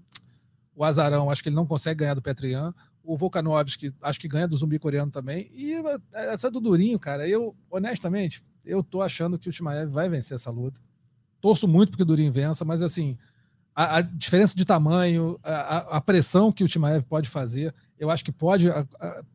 [0.75, 2.73] o Azarão, acho que ele não consegue ganhar do Petrian.
[3.09, 5.51] O Volkanovski, acho que ganha do zumbi coreano também.
[5.55, 5.73] E
[6.13, 10.51] essa do Durinho, cara, eu, honestamente, eu tô achando que o Shimaev vai vencer essa
[10.51, 10.79] luta.
[11.41, 13.17] Torço muito porque o Durinho vença, mas assim,
[13.75, 18.25] a, a diferença de tamanho, a, a, pressão que o Shimaev pode fazer, eu acho
[18.25, 18.87] que pode a,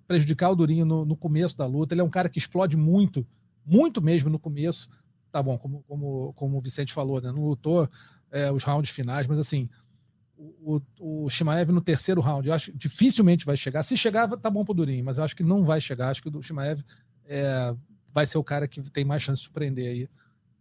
[0.06, 1.94] prejudicar o Durinho no, no, começo da luta.
[1.94, 3.26] Ele é um cara que explode muito,
[3.66, 4.88] muito mesmo no começo.
[5.32, 7.32] Tá bom, como, como, como o Vicente falou, né?
[7.32, 7.90] Não lutou
[8.30, 9.70] é, os rounds finais, mas assim,
[10.38, 13.84] o, o Shimaev no terceiro round, eu acho que dificilmente vai chegar.
[13.84, 16.10] Se chegar, tá bom pro Durinho, mas eu acho que não vai chegar.
[16.10, 16.82] Acho que o Shimaev
[17.26, 17.74] é,
[18.12, 20.10] vai ser o cara que tem mais chance de surpreender aí.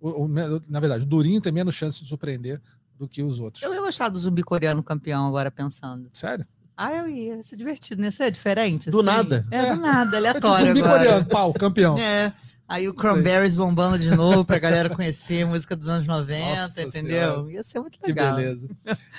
[0.01, 2.61] O, o, na verdade, o Durinho tem menos chance de surpreender
[2.99, 3.63] do que os outros.
[3.63, 6.09] Eu ia gostar do zumbi coreano campeão agora pensando.
[6.13, 6.47] Sério?
[6.77, 7.43] Ah, eu ia.
[7.43, 8.09] Ser divertido, né?
[8.09, 8.91] Isso é diferente.
[8.91, 9.07] Do assim.
[9.07, 9.47] nada.
[9.51, 10.65] É, é, do nada, aleatório.
[10.65, 10.99] É zumbi agora.
[10.99, 11.99] coreano, pau, campeão.
[11.99, 12.33] É.
[12.73, 17.35] Aí o Cranberries bombando de novo pra galera conhecer música dos anos 90, Nossa entendeu?
[17.35, 17.53] Senhora.
[17.53, 18.35] Ia ser muito legal.
[18.35, 18.69] Que beleza.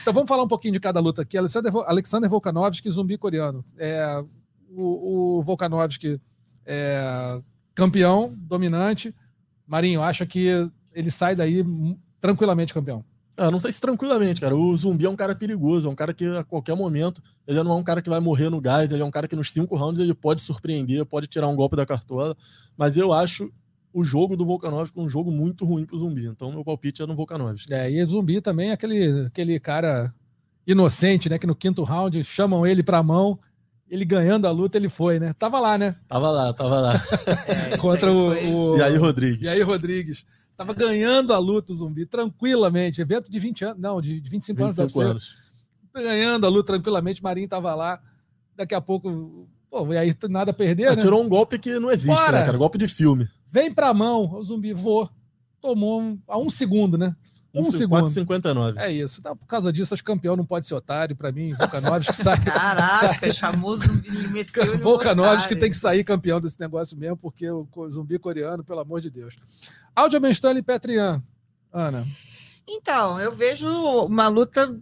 [0.01, 1.37] Então vamos falar um pouquinho de cada luta aqui.
[1.37, 3.63] Alexander, Alexander Volkanovski, zumbi coreano.
[3.77, 4.23] É,
[4.71, 6.19] o, o Volkanovski
[6.65, 7.39] é
[7.75, 9.13] campeão, dominante.
[9.67, 10.47] Marinho, acha que
[10.91, 11.63] ele sai daí
[12.19, 13.05] tranquilamente campeão?
[13.36, 14.55] Ah, não sei se tranquilamente, cara.
[14.55, 17.71] O zumbi é um cara perigoso, é um cara que a qualquer momento ele não
[17.71, 19.75] é um cara que vai morrer no gás, ele é um cara que nos cinco
[19.75, 22.38] rounds ele pode surpreender, pode tirar um golpe da cartola.
[22.77, 23.51] Mas eu acho
[23.91, 26.25] o jogo do Volkanovski um jogo muito ruim pro zumbi.
[26.25, 27.73] Então meu palpite é no Volkanovski.
[27.73, 30.13] É, e o zumbi também é aquele, aquele cara
[30.65, 31.38] inocente, né?
[31.38, 33.39] Que no quinto round chamam ele pra mão.
[33.89, 35.34] Ele ganhando a luta, ele foi, né?
[35.34, 35.95] Tava lá, né?
[36.07, 37.01] Tava lá, tava lá.
[37.73, 38.77] É, Contra o, o.
[38.77, 39.43] E aí, Rodrigues.
[39.43, 40.25] E aí, Rodrigues.
[40.55, 43.01] Tava ganhando a luta o zumbi, tranquilamente.
[43.01, 45.11] Evento de 20 anos, não, de 25, 25 anos.
[45.11, 45.37] anos.
[45.93, 47.99] Ganhando a luta tranquilamente, Marinho tava lá.
[48.55, 50.97] Daqui a pouco, pô, e aí nada a perder, ah, né?
[50.97, 52.39] Tirou um golpe que não existe, Fora.
[52.39, 52.57] né, cara?
[52.57, 53.27] Golpe de filme.
[53.47, 55.09] Vem pra mão, o zumbi voou.
[55.59, 57.15] Tomou um, a um segundo, né?
[57.53, 58.09] Um, segundo.
[58.09, 58.77] 4,59.
[58.77, 59.19] É isso.
[59.19, 61.15] Então, por causa disso, acho que campeão não pode ser otário.
[61.15, 62.37] Para mim, Volkanovski que sai.
[62.43, 67.49] Caraca, sai, chamou zumbi meteu Volkanovski que tem que sair campeão desse negócio mesmo, porque
[67.49, 69.37] o zumbi coreano, pelo amor de Deus.
[69.95, 71.23] Aljamain Stanley e Petrian.
[71.71, 72.05] Ana.
[72.67, 73.67] Então, eu vejo
[74.05, 74.79] uma luta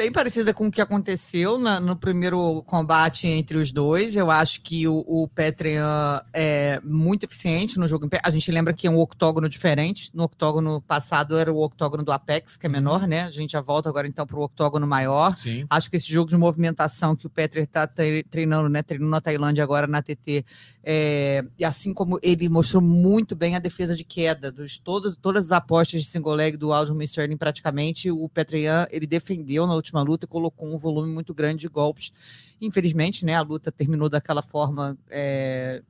[0.00, 4.16] bem parecida com o que aconteceu na, no primeiro combate entre os dois.
[4.16, 8.08] Eu acho que o, o Petrian é muito eficiente no jogo.
[8.22, 10.10] A gente lembra que é um octógono diferente.
[10.14, 13.24] No octógono passado era o octógono do Apex, que é menor, né?
[13.24, 15.36] A gente já volta agora então para o octógono maior.
[15.36, 15.66] Sim.
[15.68, 18.82] Acho que esse jogo de movimentação que o Petrian está treinando, né?
[18.82, 20.46] Treinando na Tailândia agora na TT.
[20.82, 25.46] É, e assim como ele mostrou muito bem a defesa de queda, dos, todos, todas
[25.46, 29.89] as apostas de single leg do Aljamain Sterling praticamente, o Petrian ele defendeu na última
[29.90, 32.12] última luta e colocou um volume muito grande de golpes.
[32.60, 34.96] Infelizmente, né, a luta terminou daquela forma.
[35.08, 35.82] É...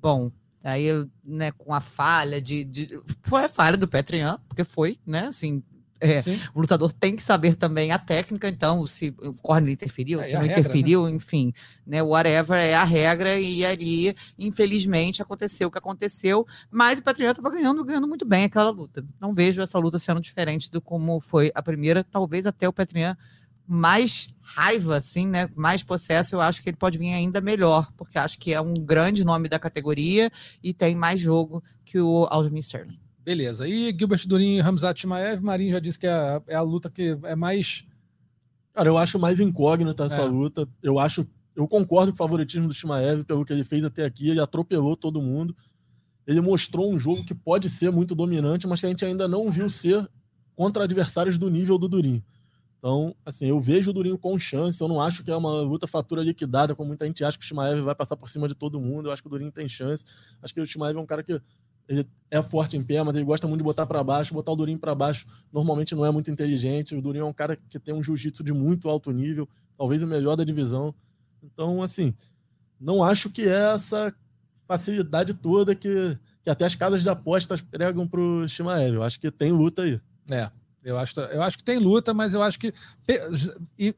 [0.00, 0.30] Bom,
[0.62, 0.88] aí
[1.24, 5.26] né, com a falha de, de, Foi a falha do Petrian, porque foi, né?
[5.26, 5.62] Assim,
[6.04, 6.20] é,
[6.54, 10.32] o lutador tem que saber também a técnica, então, se o corner interferiu, é, se
[10.34, 11.12] não regra, interferiu, né?
[11.12, 11.52] enfim,
[11.86, 12.02] né?
[12.02, 17.54] Whatever é a regra, e ali, infelizmente, aconteceu o que aconteceu, mas o Patriota estava
[17.54, 19.04] ganhando, ganhando muito bem aquela luta.
[19.18, 23.18] Não vejo essa luta sendo diferente do como foi a primeira, talvez até o Patriota
[23.66, 25.48] mais raiva, assim, né?
[25.56, 28.74] Mais processo, eu acho que ele pode vir ainda melhor, porque acho que é um
[28.74, 30.30] grande nome da categoria
[30.62, 33.03] e tem mais jogo que o Aljamain Sterling.
[33.24, 33.66] Beleza.
[33.66, 37.18] E Gilbert Durin e Ramzat Chimaev, Marinho já disse que é, é, a luta que
[37.22, 37.86] é mais.
[38.74, 40.24] Cara, eu acho mais incógnita essa é.
[40.24, 40.68] luta.
[40.82, 41.26] Eu acho.
[41.56, 44.28] Eu concordo com o favoritismo do Chimaev pelo que ele fez até aqui.
[44.28, 45.56] Ele atropelou todo mundo.
[46.26, 49.50] Ele mostrou um jogo que pode ser muito dominante, mas que a gente ainda não
[49.50, 50.08] viu ser
[50.54, 52.22] contra adversários do nível do Durinho.
[52.78, 54.80] Então, assim, eu vejo o Durinho com chance.
[54.80, 57.46] Eu não acho que é uma luta fatura liquidada, como muita gente acha que o
[57.46, 59.08] Shimaev vai passar por cima de todo mundo.
[59.08, 60.04] Eu acho que o Durinho tem chance.
[60.42, 61.40] Acho que o Shimaev é um cara que
[61.88, 64.34] ele é forte em pé, mas ele gosta muito de botar para baixo.
[64.34, 66.94] Botar o Durinho para baixo normalmente não é muito inteligente.
[66.94, 70.06] O Durinho é um cara que tem um jiu-jitsu de muito alto nível, talvez o
[70.06, 70.94] melhor da divisão.
[71.42, 72.14] Então, assim,
[72.80, 74.14] não acho que é essa
[74.66, 78.94] facilidade toda que, que até as casas de apostas pregam pro Shimaev.
[78.94, 80.00] Eu acho que tem luta aí.
[80.30, 80.50] É,
[80.82, 82.72] eu acho, eu acho que tem luta, mas eu acho que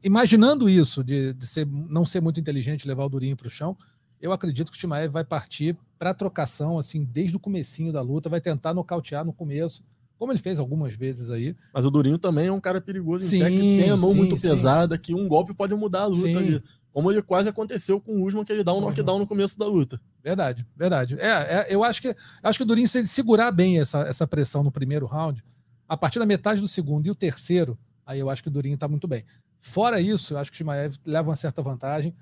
[0.03, 3.75] imaginando isso de, de ser, não ser muito inteligente levar o Durinho para o chão,
[4.21, 8.29] eu acredito que o Shimaev vai partir para trocação, assim, desde o comecinho da luta,
[8.29, 9.83] vai tentar nocautear no começo,
[10.17, 11.55] como ele fez algumas vezes aí.
[11.73, 14.37] Mas o Durinho também é um cara perigoso, sim, que tem a mão sim, muito
[14.37, 14.49] sim.
[14.49, 16.63] pesada, que um golpe pode mudar a luta ali.
[16.91, 18.85] Como ele quase aconteceu com o Usman, que ele dá um uhum.
[18.85, 20.01] knockdown no começo da luta.
[20.23, 21.15] Verdade, verdade.
[21.19, 24.25] É, é, eu acho que acho que o Durinho, se ele segurar bem essa, essa
[24.25, 25.43] pressão no primeiro round,
[25.87, 28.75] A partir da metade do segundo e o terceiro, aí eu acho que o Durinho
[28.75, 29.23] está muito bem.
[29.59, 32.13] Fora isso, eu acho que o Shimaev leva uma certa vantagem.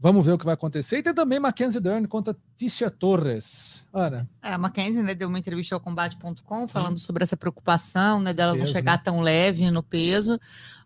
[0.00, 0.98] Vamos ver o que vai acontecer.
[0.98, 3.86] E tem também Mackenzie Dern contra Tícia Torres.
[3.92, 4.28] Ana.
[4.40, 8.52] É, a Mackenzie né, deu uma entrevista ao combate.com falando sobre essa preocupação né, dela
[8.52, 9.02] Peso, não chegar né?
[9.04, 10.38] tão leve no peso.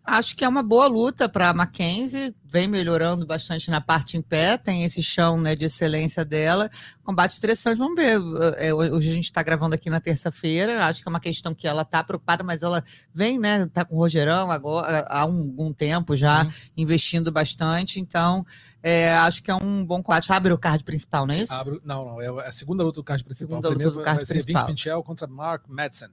[0.05, 4.21] Acho que é uma boa luta para a Mackenzie, vem melhorando bastante na parte em
[4.21, 6.69] pé, tem esse chão né, de excelência dela.
[7.03, 8.19] Combate interessante, vamos ver.
[8.57, 11.65] É, hoje a gente está gravando aqui na terça-feira, acho que é uma questão que
[11.65, 12.83] ela está preocupada, mas ela
[13.13, 13.65] vem, né?
[13.67, 16.51] Tá com o Rogerão agora há um, algum tempo já, Uhum.
[16.75, 18.45] investindo bastante, então
[18.83, 20.29] é, acho que é um bom combate.
[20.33, 21.53] Abre o card principal, não é isso?
[21.53, 23.47] Abro- não, não, é a segunda luta do card principal.
[23.61, 24.65] Segunda luta do vai card ser Vin principal.
[24.67, 26.09] Pinchel contra Mark Madsen.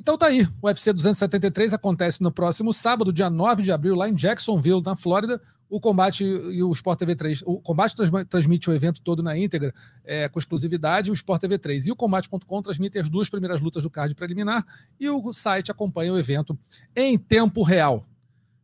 [0.00, 4.08] Então tá aí, o UFC 273 acontece no próximo sábado, dia 9 de abril, lá
[4.08, 5.38] em Jacksonville, na Flórida.
[5.68, 7.42] O combate e o Sport TV 3.
[7.44, 7.94] O combate
[8.26, 11.96] transmite o evento todo na íntegra, é, com exclusividade, o Sport TV 3 e o
[11.96, 14.64] combate.com transmitem as duas primeiras lutas do card preliminar
[14.98, 16.58] e o site acompanha o evento
[16.96, 18.06] em tempo real.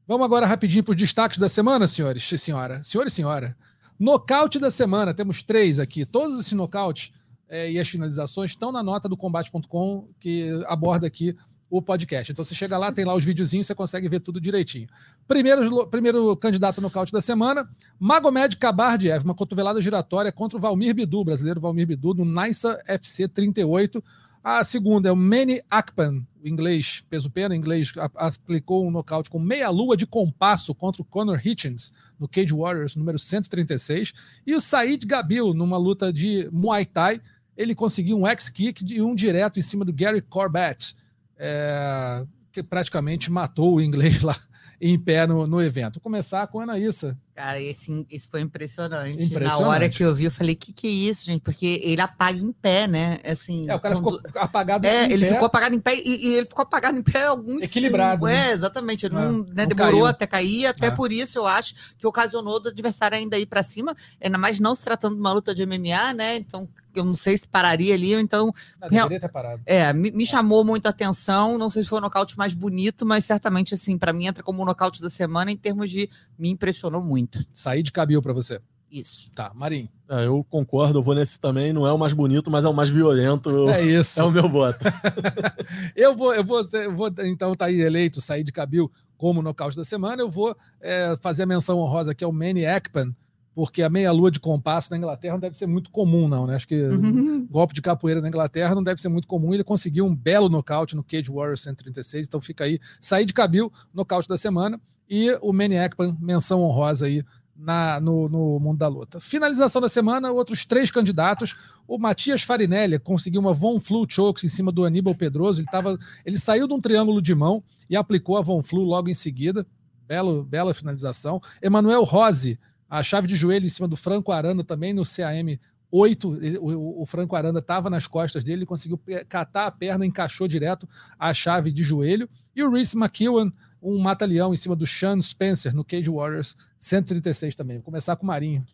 [0.09, 2.83] Vamos agora rapidinho para os destaques da semana, senhores e senhora.
[2.83, 3.55] Senhor e senhora.
[3.99, 6.07] Nocaute da semana, temos três aqui.
[6.07, 7.13] Todos esses nocautes
[7.49, 11.37] é, e as finalizações estão na nota do combate.com que aborda aqui
[11.69, 12.33] o podcast.
[12.33, 14.89] Então você chega lá, tem lá os videozinhos, você consegue ver tudo direitinho.
[15.27, 17.69] Primeiro, primeiro candidato nocaute da semana,
[17.99, 23.27] Magomed Kabardiev, uma cotovelada giratória contra o Valmir Bidu, brasileiro Valmir Bidu, no Naisa FC
[23.29, 24.03] 38.
[24.45, 29.69] A segunda é o Manny Akpan, inglês, peso pena, inglês, aplicou um nocaute com meia
[29.71, 34.13] lua de compasso contra o Conor Hitchens no Cage Warriors, número 136.
[34.47, 37.21] E o Said Gabil, numa luta de Muay Thai,
[37.57, 40.95] ele conseguiu um X-kick e um direto em cima do Gary Corbett,
[41.39, 44.37] é, que praticamente matou o inglês lá
[44.81, 45.95] em pé no, no evento.
[45.95, 47.19] Vou começar com a Anaísa.
[47.37, 49.23] Cara, esse, esse foi impressionante.
[49.23, 49.61] Impressionante.
[49.61, 51.43] Na hora que eu vi, eu falei, que que é isso, gente?
[51.43, 53.19] Porque ele apaga em pé, né?
[53.27, 55.33] Assim, É, o cara ficou apagado É, em ele pé.
[55.35, 58.53] ficou apagado em pé e, e ele ficou apagado em pé alguns Equilibrado, É, né?
[58.53, 59.05] exatamente.
[59.05, 60.07] Ele É, não, né, não demorou caiu.
[60.07, 60.91] até cair, até É.
[60.91, 64.75] por isso eu acho que ocasionou do adversário ainda ir pra cima, ainda mais não
[64.75, 66.37] se tratando de uma luta de MMA, né?
[66.37, 69.61] Então, eu não sei se pararia ali, ou então Ah, deveria ter parado.
[69.67, 71.59] é, me, me chamou muito a atenção.
[71.59, 74.63] Não sei se foi o nocaute mais bonito, mas certamente, assim, para mim entra como
[74.63, 76.09] o nocaute da semana em termos de
[76.39, 77.26] me impressionou muito.
[77.53, 78.61] Sair de cabelo para você.
[78.91, 79.31] Isso.
[79.35, 79.89] Tá, Marinho.
[80.09, 81.73] É, eu concordo, eu vou nesse também.
[81.73, 83.51] Não é o mais bonito, mas é o mais violento.
[83.51, 84.21] Eu- É isso.
[84.21, 84.79] É o meu voto.
[85.95, 89.77] Eu vou, eu vou, eu vou então tá aí eleito, sair de Cabil como nocaute
[89.77, 90.23] da semana.
[90.23, 93.15] Eu vou é, fazer a menção honrosa aqui ao Manny Ekpan,
[93.55, 96.55] porque a meia-lua de compasso na Inglaterra não deve ser muito comum, não, né?
[96.55, 97.47] Acho que Uhum.
[97.51, 99.53] golpe de capoeira na Inglaterra não deve ser muito comum.
[99.55, 103.73] Ele conseguiu um belo nocaute no Cage Warriors 136, então fica aí, sair de Cabil,
[103.93, 107.23] nocaute da semana, e o Manny Ekpan, menção honrosa aí
[107.57, 109.19] na, no, no mundo da luta.
[109.21, 111.55] Finalização da semana, outros três candidatos.
[111.89, 115.61] O Matias Farinelli conseguiu uma Von Flu Chokes em cima do Aníbal Pedroso.
[115.61, 119.09] Ele, tava, ele saiu de um triângulo de mão e aplicou a Von Flu logo
[119.09, 119.67] em seguida.
[120.07, 121.41] Belo, bela finalização.
[121.63, 125.59] Emanuel Rose, a chave de joelho em cima do Franco Aranda também no CAM
[125.91, 126.35] 8.
[126.43, 130.47] Ele- O, o Franco Aranda estava nas costas dele, ele conseguiu catar a perna, encaixou
[130.47, 130.87] direto
[131.19, 132.29] a chave de joelho.
[132.55, 137.55] E o Reese McEwen, um mata-leão em cima do Sean Spencer no Cage Warriors 136
[137.55, 137.77] também.
[137.77, 138.65] Vou começar com o Marinho.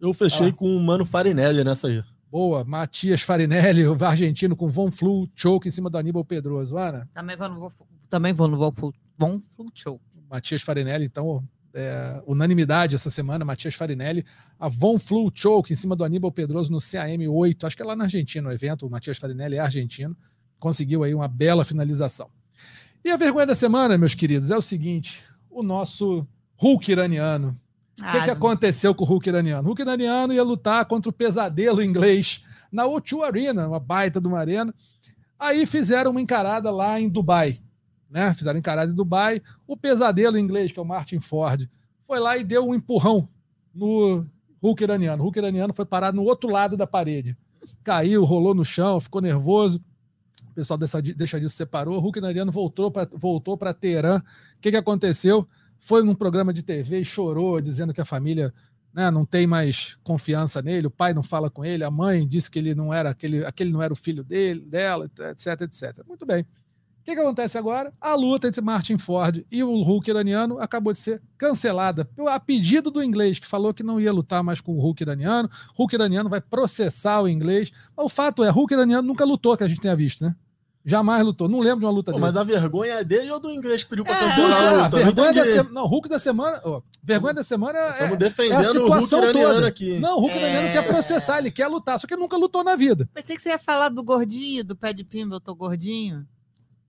[0.00, 0.52] Eu fechei Ah.
[0.52, 2.02] com o Mano Farinelli nessa aí.
[2.30, 6.76] Boa, Matias Farinelli, o argentino com Von Flu, choke em cima do Aníbal Pedroso.
[6.78, 7.70] Ana, Também vou no vou,
[8.08, 9.38] também vou no vou, vão
[9.74, 10.00] show.
[10.30, 14.24] Matias Farinelli, então, é, unanimidade essa semana, Matias Farinelli.
[14.58, 17.86] A Von Flu choke em cima do Aníbal Pedroso no CAM 8, acho que é
[17.86, 20.16] lá na Argentina o evento, o Matias Farinelli é argentino,
[20.58, 22.30] conseguiu aí uma bela finalização.
[23.04, 26.26] E a vergonha da semana, meus queridos, é o seguinte, o nosso
[26.56, 27.58] Hulk iraniano.
[27.98, 29.64] O que, que aconteceu com o Hulk iraniano?
[29.64, 34.28] O Hulk iraniano ia lutar contra o pesadelo inglês na O2 Arena, uma baita de
[34.28, 34.72] uma arena.
[35.36, 37.60] Aí fizeram uma encarada lá em Dubai.
[38.08, 38.32] Né?
[38.34, 39.42] Fizeram encarada em Dubai.
[39.66, 41.68] O pesadelo inglês, que é o Martin Ford,
[42.06, 43.28] foi lá e deu um empurrão
[43.74, 44.24] no
[44.62, 45.22] Hulk iraniano.
[45.22, 47.36] O Hulk iraniano foi parar no outro lado da parede.
[47.82, 49.82] Caiu, rolou no chão, ficou nervoso.
[50.52, 51.98] O pessoal dessa, deixa disso separou.
[51.98, 54.18] Hulk iraniano voltou para voltou Teherã.
[54.18, 55.48] O que, que aconteceu?
[55.82, 58.54] foi num programa de TV e chorou, dizendo que a família
[58.94, 62.50] né, não tem mais confiança nele, o pai não fala com ele, a mãe disse
[62.50, 66.06] que ele não era aquele, aquele não era o filho dele, dela, etc, etc.
[66.06, 66.46] Muito bem.
[67.02, 67.92] O que, que acontece agora?
[68.00, 72.92] A luta entre Martin Ford e o Hulk iraniano acabou de ser cancelada a pedido
[72.92, 75.50] do inglês, que falou que não ia lutar mais com o Hulk iraniano.
[75.74, 77.72] Hulk iraniano vai processar o inglês.
[77.96, 80.36] Mas o fato é, Hulk iraniano nunca lutou, que a gente tenha visto, né?
[80.84, 81.48] Jamais lutou.
[81.48, 82.26] Não lembro de uma luta Pô, dele.
[82.32, 84.96] mas a vergonha é dele ou do inglês que pediu pra É, cancelar a luta?
[84.96, 85.70] Não vergonha da semana.
[85.72, 86.60] Não, Hulk da semana.
[86.64, 87.90] ó, vergonha da semana é.
[87.90, 89.66] Estamos é a defendendo o Hulk situação iraniano toda.
[89.68, 89.98] aqui.
[89.98, 90.38] Não, o Hulk É.
[90.40, 93.08] iraniano quer processar, ele quer lutar, só que nunca lutou na vida.
[93.12, 96.24] Pensei que você ia falar do gordinho, do pé de pimba, eu tô gordinho.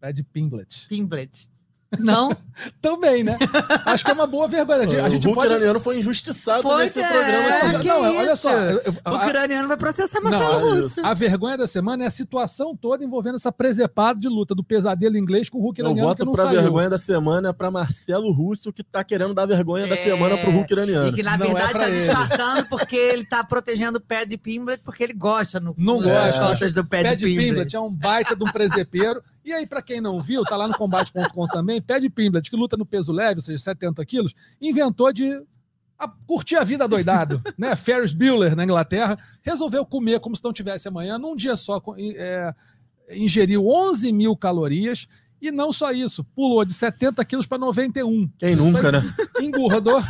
[0.03, 0.85] Pad Pimblet.
[0.89, 1.49] Pimblet.
[1.99, 2.35] Não?
[2.81, 3.37] Também, né?
[3.85, 5.05] Acho que é uma boa vergonha.
[5.05, 5.47] A gente, o pode.
[5.51, 7.79] iraniano foi injustiçado Foi, nesse é, programa.
[7.79, 8.41] que não, olha isso?
[8.41, 8.51] só.
[8.51, 11.05] eu- eu- O a- ucraniano vai processar Não, Marcelo é Russo.
[11.05, 15.15] A vergonha da semana é a situação toda envolvendo essa presepada de luta do pesadelo
[15.17, 16.61] inglês com o Hulk Eu iraniano que voto não pra saiu.
[16.63, 20.49] vergonha da semana pra Marcelo Russo, que tá querendo dar vergonha da É, semana pro
[20.49, 21.97] Hulk E que, na Não é verdade, pra tá ele.
[21.99, 26.41] disfarçando porque ele tá protegendo o pé de Pimblet, porque ele gosta no Não gosta,
[26.41, 27.47] costas do pé, Pad de Pimblet.
[27.49, 29.21] Pimblet é um baita de um presepeiro.
[29.45, 31.81] E aí, pra quem não viu, tá lá no combate.com também.
[31.81, 35.31] Pad Pimblet, que luta no peso leve, ou seja, 70 quilos, inventou de
[35.99, 37.41] a- curtir a vida doidado.
[37.57, 37.75] né?
[37.75, 41.81] Ferris Bueller, na Inglaterra, resolveu comer como se não tivesse amanhã, num dia só.
[42.15, 42.53] é,
[43.11, 45.07] ingeriu 11 mil calorias.
[45.43, 48.29] E não só isso, pulou de 70 quilos para 91.
[48.39, 49.03] Quem nunca, né?
[49.41, 50.01] Engordou.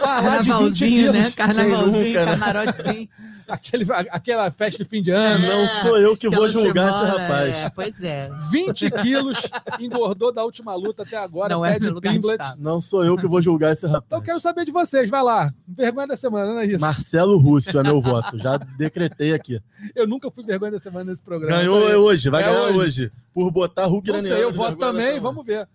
[0.00, 1.30] Tá lá de 20 Carnavalzinho, né?
[1.30, 2.32] Carnavalzinho, nunca, né?
[2.32, 3.08] camarotezinho.
[3.46, 5.46] Aquele, aquela festa de fim de ano.
[5.46, 7.56] Não sou eu que vou julgar esse semana, rapaz.
[7.58, 8.30] É, pois é.
[8.50, 9.42] 20 quilos,
[9.78, 12.42] engordou da última luta até agora, Não é de Pimblet.
[12.58, 14.20] Não sou eu que vou julgar esse Então rapaz.
[14.20, 15.52] eu quero saber de vocês, vai lá.
[15.68, 16.80] Vergonha da semana, não é isso?
[16.80, 18.38] Marcelo Russo é meu voto.
[18.38, 19.60] Já decretei aqui.
[19.94, 21.54] Eu nunca fui vergonha da semana nesse programa.
[21.58, 22.78] Ganhou Então, é hoje, vai É ganhar hoje.
[22.78, 23.12] hoje.
[23.34, 25.68] Por botar Hulk Não sei, eu de voto também, vamos ver.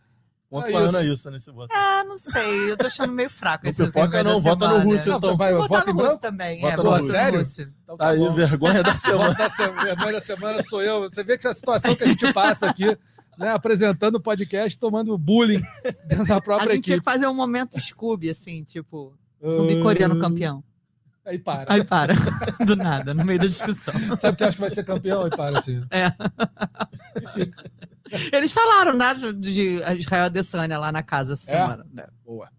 [0.50, 1.14] Conto É com a Ana isso.
[1.14, 1.72] isso nesse voto.
[1.72, 2.72] Ah, não sei.
[2.72, 4.84] Eu tô achando meio fraco esse pipoca não, vota no semana.
[4.92, 5.38] Russo, Não, então.
[5.38, 6.60] vai, vota no Russo também.
[6.62, 7.42] Vota é, no no Sério?
[7.84, 8.34] Então tá Aí, bom.
[8.34, 9.34] vergonha da semana.
[9.36, 11.02] da vergonha da semana sou eu.
[11.04, 12.98] Você vê que essa situação que a gente passa aqui,
[13.38, 15.62] né, apresentando o podcast, tomando bullying
[16.08, 17.06] dentro da A própria gente tinha equipe.
[17.06, 19.14] que fazer um momento Scooby, assim, tipo,
[19.48, 20.64] zumbi coreano campeão.
[21.24, 21.72] Aí para.
[21.72, 22.16] Aí para.
[22.66, 23.94] Do nada, no meio da discussão.
[24.18, 25.26] Sabe que eu acho que vai ser campeão?
[25.26, 25.84] Aí para assim.
[25.92, 26.12] É.
[28.34, 31.62] Eles falaram, né, de Israel Adesanya lá na casa essa É?
[31.62, 31.86] semana.
[31.94, 32.06] né?
[32.26, 32.50] Boa.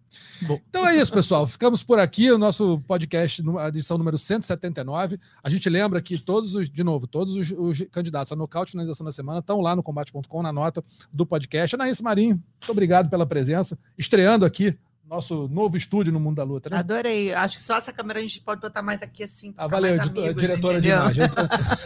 [0.42, 0.58] Bom.
[0.68, 1.46] Então é isso, pessoal.
[1.46, 5.20] Ficamos por aqui, o nosso podcast, a edição número 179.
[5.42, 9.04] A gente lembra que todos os, de novo, todos os, os candidatos a nocaute finalização
[9.04, 10.82] da semana estão lá no combate.com, na nota
[11.12, 11.76] do podcast.
[11.76, 13.78] Anaíse Marinho, muito obrigado pela presença.
[13.96, 14.76] Estreando aqui
[15.10, 16.76] nosso novo estúdio no Mundo da Luta, né?
[16.76, 17.34] Adorei.
[17.34, 19.52] Acho que só essa câmera a gente pode botar mais aqui assim.
[19.56, 21.10] Ah, valeu, amigos, diretora entendeu?
[21.10, 21.24] de imagem.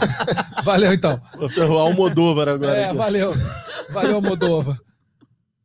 [0.62, 1.18] valeu, então.
[1.38, 2.76] Vou ferrar Almodóvar agora.
[2.76, 2.96] É, aqui.
[2.98, 3.32] valeu.
[3.90, 4.78] Valeu, Moldova.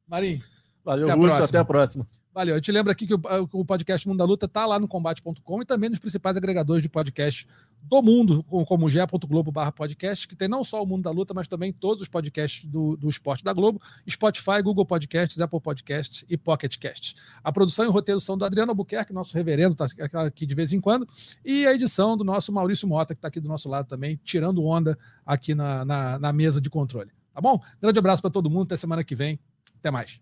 [0.08, 0.42] Marinho.
[0.86, 1.44] Valeu, Até Russo.
[1.44, 2.08] Até a próxima.
[2.40, 2.56] Valeu.
[2.56, 5.66] Eu te lembro aqui que o, podcast Mundo da Luta tá lá no combate.com e
[5.66, 7.46] também nos principais agregadores de podcast
[7.84, 11.50] do mundo, como, o barra podcast, que tem não só o Mundo da Luta, mas
[11.50, 16.38] também todos os podcasts do, do esporte da Globo, Spotify, Google Podcasts, Apple Podcasts e
[16.38, 17.14] Pocket Casts.
[17.44, 19.86] A produção e o roteiro são do Adriano Albuquerque, nosso reverendo, tá
[20.26, 21.06] aqui de vez em quando,
[21.44, 24.64] e a edição do nosso Maurício Mota, que está aqui do nosso lado também, tirando
[24.64, 27.12] onda aqui na, na, na mesa de controle.
[27.34, 27.62] Tá bom?
[27.82, 29.38] Grande abraço para todo mundo, até semana que vem.
[29.78, 30.22] Até mais.